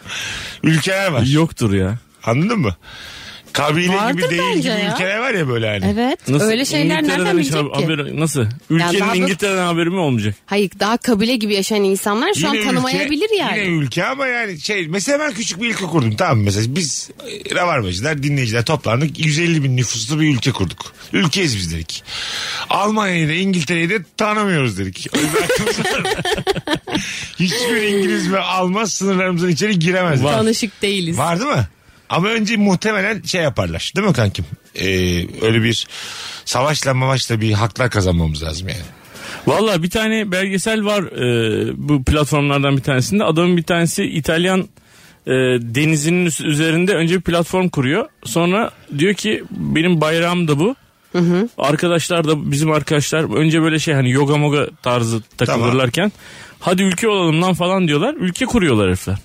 [0.62, 1.22] ülkeler var.
[1.22, 1.98] Yoktur ya.
[2.24, 2.76] Anladın mı?
[3.52, 4.92] Kabile Vardır gibi değil bence gibi ya.
[4.92, 5.92] ülkeler var ya böyle hani.
[5.94, 6.28] Evet.
[6.28, 6.46] Nasıl?
[6.46, 7.84] Öyle şeyler İngiltere'den nereden hiç bilecek ki?
[7.84, 8.46] haberi- nasıl?
[8.70, 10.34] Ülkenin daha da- İngiltere'den haberi mi olmayacak?
[10.46, 13.58] Hayır daha kabile gibi yaşayan insanlar şu Yine an tanımayabilir ülke, yani.
[13.58, 16.44] Yine ülke ama yani şey mesela ben küçük bir ülke kurdum tamam mı?
[16.44, 17.10] mesela biz
[17.50, 20.92] e, Rabarbacılar dinleyiciler toplandık 150 bin nüfuslu bir ülke kurduk.
[21.12, 22.04] Ülkeyiz biz dedik.
[22.70, 25.06] Almanya'yı da İngiltere'yi de tanımıyoruz dedik.
[25.16, 26.08] Var mı?
[27.40, 30.22] Hiçbir İngiliz ve Alman sınırlarımızın içeri giremez.
[30.22, 31.18] Tanışık değiliz.
[31.18, 31.66] Var değil mi?
[32.10, 33.92] Ama önce muhtemelen şey yaparlar.
[33.96, 34.44] Değil mi kankim?
[34.74, 34.86] Ee,
[35.46, 35.86] öyle bir
[36.44, 38.80] savaşla mavaşla bir haklar kazanmamız lazım yani.
[39.46, 43.24] Valla bir tane belgesel var e, bu platformlardan bir tanesinde.
[43.24, 44.60] Adamın bir tanesi İtalyan
[45.26, 48.08] e, denizinin üzerinde önce bir platform kuruyor.
[48.24, 50.76] Sonra diyor ki benim bayrağım da bu.
[51.58, 56.12] Arkadaşlar da bizim arkadaşlar önce böyle şey hani yoga moga tarzı takılırlarken
[56.60, 58.14] hadi ülke olalım lan falan diyorlar.
[58.14, 59.16] Ülke kuruyorlar herifler.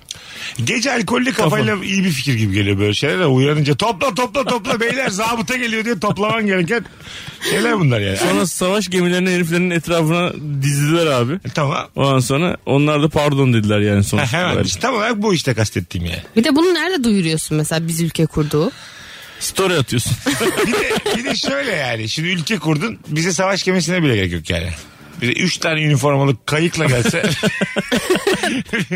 [0.63, 3.25] Gece alkollü kafayla iyi bir fikir gibi geliyor böyle şeyler.
[3.25, 6.85] Uyanınca topla topla topla beyler zabıta geliyor diye toplaman gereken
[7.49, 8.17] şeyler bunlar yani.
[8.17, 11.39] Sonra savaş gemilerini heriflerin etrafına dizdiler abi.
[11.55, 11.87] Tamam.
[11.95, 14.33] Ondan sonra onlar da pardon dediler yani Ha, sonuç.
[14.33, 16.21] hemen işte tam olarak bu işte kastettiğim yani.
[16.35, 18.71] Bir de bunu nerede duyuruyorsun mesela biz ülke kurduğu?
[19.39, 20.13] Story atıyorsun.
[20.67, 24.49] bir, de, bir de şöyle yani şimdi ülke kurdun bize savaş gemisine bile gerek yok
[24.49, 24.69] yani.
[25.23, 27.21] Bir de üç tane üniformalı kayıkla gelse.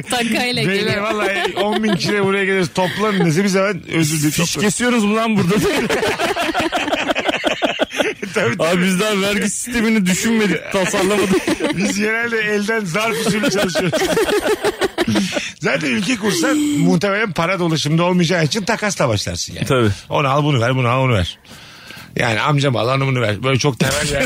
[0.10, 1.02] Takayla Beyler geliyor.
[1.04, 4.32] vallahi 10 bin kişiyle buraya geliriz toplanın dese biz hemen özür dilerim.
[4.46, 5.56] Fiş kesiyorsunuz mu lan burada?
[8.34, 8.64] Tabii, tabii.
[8.70, 11.42] Abi biz daha vergi sistemini düşünmedik, tasarlamadık.
[11.78, 14.02] Biz genelde elden zarf usulü çalışıyoruz.
[15.62, 19.68] Zaten ülke kursan muhtemelen para dolaşımda olmayacağı için takasla başlarsın yani.
[19.68, 19.90] Tabii.
[20.10, 21.38] Onu al bunu ver bunu al onu ver.
[22.16, 23.44] Yani amcam al hanımını ver.
[23.44, 24.26] Böyle çok temel yani.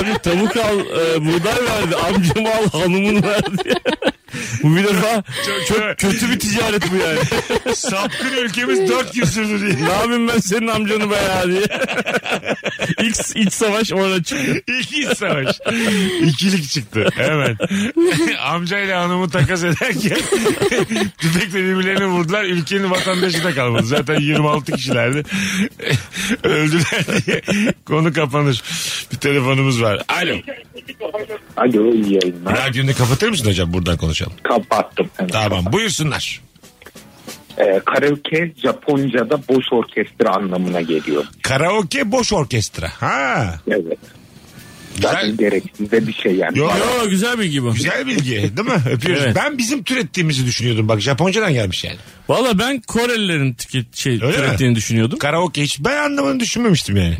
[0.00, 3.74] Abi tavuk al, e, buğday verdi, amcamı al, hanımını verdi.
[4.62, 5.22] Bu bir defa
[5.68, 7.18] çok kötü bir ticaret bu yani.
[7.74, 9.88] Sapkın ülkemiz 4 gün sürdü diye.
[9.88, 11.60] ne yapayım ben senin amcanı be ya diye.
[13.02, 14.62] İlk iç savaş orada çıktı.
[14.66, 15.58] İlk iç savaş.
[16.22, 17.56] İkilik çıktı hemen.
[18.44, 20.18] Amcayla hanımı takas ederken
[21.18, 22.44] tüfekle birbirlerini vurdular.
[22.44, 23.86] Ülkenin vatandaşı da kalmadı.
[23.86, 25.22] Zaten 26 kişilerdi.
[26.44, 27.42] Öldüler diye
[27.86, 28.62] konu kapanır.
[29.12, 30.02] Bir telefonumuz var.
[30.08, 30.36] Alo.
[31.56, 32.56] Alo iyi yayınlar.
[32.56, 33.72] Radyonu kapatır mısın hocam?
[33.72, 34.32] Buradan konuşalım.
[34.50, 35.10] Kapattım.
[35.20, 35.32] Evet.
[35.32, 36.40] Tamam buyursunlar.
[37.58, 41.24] Ee, karaoke Japonca'da boş orkestra anlamına geliyor.
[41.42, 42.88] Karaoke boş orkestra.
[43.00, 43.54] Ha.
[43.70, 43.98] Evet.
[45.00, 46.58] Zaten gereksiz de bir şey yani.
[46.58, 46.72] Yok.
[47.02, 47.74] Yo, güzel bilgi bu.
[47.74, 48.82] Güzel bilgi değil mi?
[48.90, 49.22] Öpüyoruz.
[49.24, 49.36] Evet.
[49.36, 50.88] Ben bizim türettiğimizi düşünüyordum.
[50.88, 51.96] Bak Japoncadan gelmiş yani.
[52.28, 54.32] Valla ben Korelilerin tüket, şey, Öyle mi?
[54.34, 55.18] türettiğini düşünüyordum.
[55.18, 57.18] Karaoke hiç ben anlamını düşünmemiştim yani.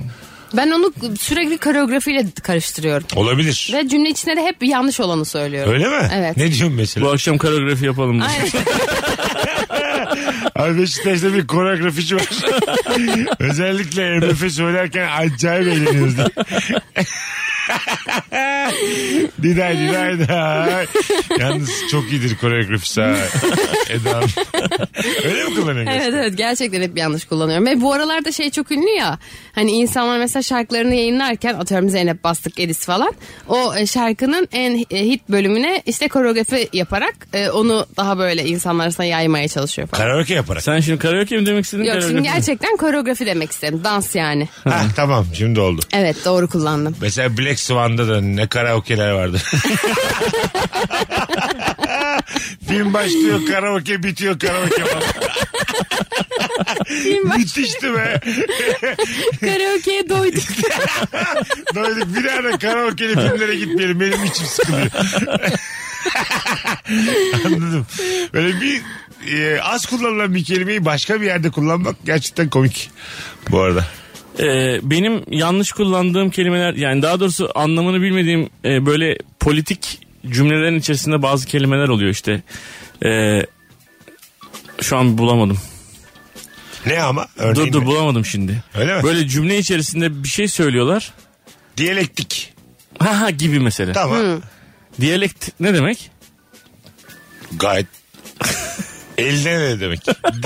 [0.57, 3.07] Ben onu sürekli koreografiyle karıştırıyorum.
[3.17, 3.71] Olabilir.
[3.75, 5.73] Ve cümle içinde de hep yanlış olanı söylüyorum.
[5.73, 6.09] Öyle mi?
[6.15, 6.37] Evet.
[6.37, 7.07] Ne diyorsun mesela?
[7.07, 8.17] Bu akşam koreografi yapalım.
[8.17, 8.27] mı?
[8.27, 8.49] Aynen.
[10.57, 12.27] Abi Beşiktaş'ta bir koreografici var.
[13.39, 16.15] Özellikle MF söylerken acayip eğleniyoruz.
[19.43, 20.87] Diday diday diday.
[21.39, 23.14] Yalnız çok iyidir koreografisi ha.
[23.91, 24.21] Eda.
[25.25, 25.93] Öyle mi kullanıyorsun?
[25.93, 27.66] Evet evet gerçekten hep yanlış kullanıyorum.
[27.66, 29.18] Ve bu aralarda şey çok ünlü ya.
[29.53, 33.12] Hani insanlar mesela şarkılarını yayınlarken atıyorum Zeynep Bastık Edis falan.
[33.49, 38.85] O e, şarkının en e, hit bölümüne işte koreografi yaparak e, onu daha böyle insanlar
[38.85, 40.03] arasında yaymaya çalışıyor falan.
[40.03, 40.62] Karaoke yaparak.
[40.62, 41.85] Sen şimdi karaoke mi demek istedin?
[41.85, 43.81] Yok şimdi gerçekten koreografi demek istedim.
[43.85, 44.49] Dans yani.
[44.64, 45.81] Ha, tamam şimdi oldu.
[45.93, 46.97] Evet doğru kullandım.
[47.01, 49.39] Mesela Black Swan'da da ne karaoke'ler vardı.
[52.69, 54.85] Film başlıyor karaoke bitiyor karaoke.
[57.25, 58.21] Müthişti be.
[59.41, 60.45] Karaoke'ye doyduk.
[61.75, 64.01] Doyduk bir daha da karaoke'li filmlere gitmeyelim.
[64.01, 64.91] Benim içim sıkılıyor.
[67.45, 67.87] Anladım.
[68.35, 68.83] Böyle bir
[69.33, 72.91] e, az kullanılan bir kelimeyi başka bir yerde kullanmak gerçekten komik.
[73.51, 73.87] Bu arada.
[74.39, 79.99] Ee, benim yanlış kullandığım kelimeler yani daha doğrusu anlamını bilmediğim e, böyle politik
[80.31, 82.43] cümlelerin içerisinde bazı kelimeler oluyor işte.
[83.05, 83.47] Ee,
[84.81, 85.59] şu an bulamadım.
[86.87, 87.26] Ne ama?
[87.37, 87.87] Örneğin Dur dur mi?
[87.87, 88.62] bulamadım şimdi.
[88.74, 89.03] Öyle mi?
[89.03, 91.12] Böyle cümle içerisinde bir şey söylüyorlar.
[91.76, 92.53] Diyalektik.
[92.99, 93.93] Ha ha gibi mesela.
[93.93, 94.41] Tamam.
[95.01, 96.11] Diyalekt ne demek?
[97.57, 97.87] Gayet
[99.18, 100.01] Elden ne demek?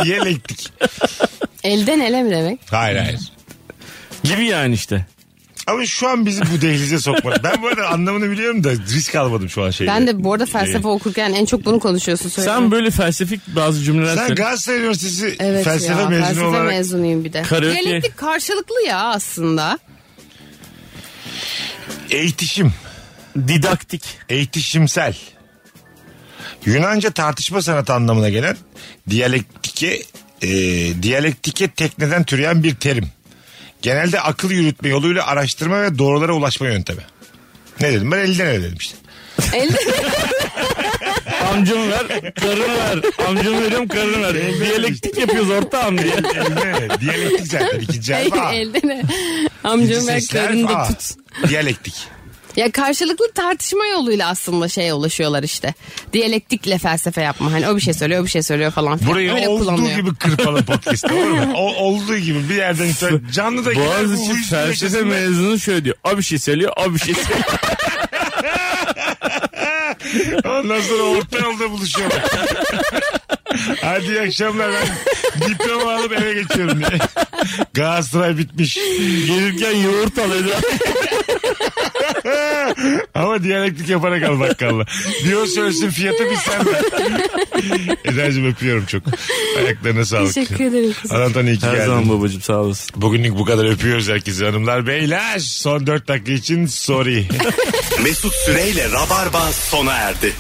[0.04, 0.72] Diyalektik.
[1.64, 2.60] Elden ele mi demek?
[2.70, 3.20] Hayır hayır.
[4.24, 5.06] Gibi yani işte.
[5.66, 7.40] Ama şu an bizi bu dehlize sokmadı.
[7.44, 9.90] Ben bu arada anlamını biliyorum da risk almadım şu an şeyde.
[9.90, 12.28] Ben de bu arada felsefe Ee, okurken en çok bunu konuşuyorsun.
[12.28, 12.58] söyleyeyim.
[12.60, 14.34] Sen böyle felsefik bazı cümleler Sen söyle.
[14.34, 17.42] Galatasaray Üniversitesi Evet felsefe ya, mezunu felsefe olarak mezunuyum bir de.
[17.42, 19.78] Karaoke- Diyalektik karşılıklı ya aslında.
[22.10, 22.72] eğitişim,
[23.48, 24.02] Didaktik.
[24.28, 25.16] eğitişimsel.
[26.66, 28.56] Yunanca tartışma sanatı anlamına gelen
[29.10, 30.02] diyalektike
[30.42, 30.48] e,
[31.02, 33.08] diyalektike tekneden türeyen bir terim.
[33.84, 37.02] Genelde akıl yürütme yoluyla araştırma ve doğrulara ulaşma yöntemi.
[37.80, 38.96] Ne dedim ben elden ele dedim işte.
[39.52, 39.76] Elden
[41.52, 42.98] Amcamı ver, karını ver.
[43.28, 44.34] Amcamı veriyorum, karını ver.
[44.60, 46.14] Diyalektik yapıyoruz ortağım diye.
[46.14, 47.00] Elden ele.
[47.00, 48.52] Diyalektik zaten ikinci harf A.
[48.54, 49.02] elden ele.
[49.64, 50.88] Amcam İkinci ver sesli harf karını da A.
[50.88, 50.98] tut.
[51.48, 51.94] Diyalektik.
[52.56, 55.74] Ya karşılıklı tartışma yoluyla aslında şeye ulaşıyorlar işte.
[56.12, 57.52] Diyalektikle felsefe yapma.
[57.52, 58.98] Hani o bir şey söylüyor, o bir şey söylüyor falan.
[58.98, 59.12] filan.
[59.12, 59.96] Burayı Öyle olduğu kullanıyor.
[59.96, 61.52] gibi kırpalım podcast olur mu?
[61.56, 65.06] O, olduğu gibi bir yerden itibaren canlı da bu Boğaziçi felsefe yaşasın.
[65.08, 65.96] mezunu şöyle diyor.
[66.04, 67.44] O bir şey söylüyor, o bir şey söylüyor.
[70.44, 72.22] Ondan sonra orta yolda buluşuyorlar.
[73.82, 74.86] Hadi iyi akşamlar ben
[75.50, 76.98] diploma alıp eve geçiyorum diye.
[77.74, 78.74] Galatasaray bitmiş.
[79.26, 80.44] Gelirken yoğurt alıyor.
[83.14, 84.84] Ama diyalektik yaparak al bakkalla.
[85.24, 86.82] Diyor söylesin fiyatı bir sen ver.
[88.04, 89.02] Eda'cığım öpüyorum çok.
[89.58, 90.34] Ayaklarına sağlık.
[90.34, 90.92] Teşekkür ederim.
[91.10, 91.86] Anlatan iyi ki Her geldin.
[91.86, 93.02] zaman babacığım sağ olasın.
[93.02, 94.86] Bugünlük bu kadar öpüyoruz herkese hanımlar.
[94.86, 97.24] Beyler son 4 dakika için sorry.
[98.02, 100.32] Mesut Süreyle Rabarba sona erdi.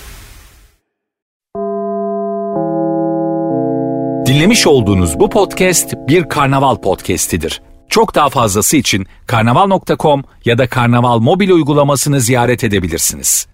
[4.26, 7.62] Dinlemiş olduğunuz bu podcast bir karnaval podcastidir.
[7.88, 13.46] Çok daha fazlası için karnaval.com ya da karnaval mobil uygulamasını ziyaret edebilirsiniz.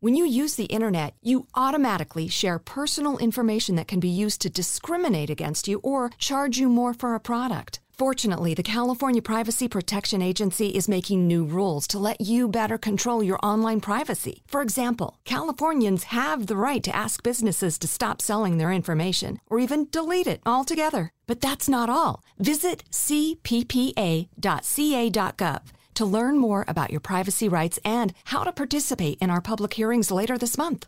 [0.00, 4.54] When you use the internet, you automatically share personal information that can be used to
[4.54, 7.85] discriminate against you or charge you more for a product.
[7.98, 13.22] Fortunately, the California Privacy Protection Agency is making new rules to let you better control
[13.22, 14.42] your online privacy.
[14.46, 19.58] For example, Californians have the right to ask businesses to stop selling their information or
[19.60, 21.10] even delete it altogether.
[21.26, 22.22] But that's not all.
[22.38, 24.30] Visit cppa.ca.gov
[25.94, 30.10] to learn more about your privacy rights and how to participate in our public hearings
[30.10, 30.86] later this month.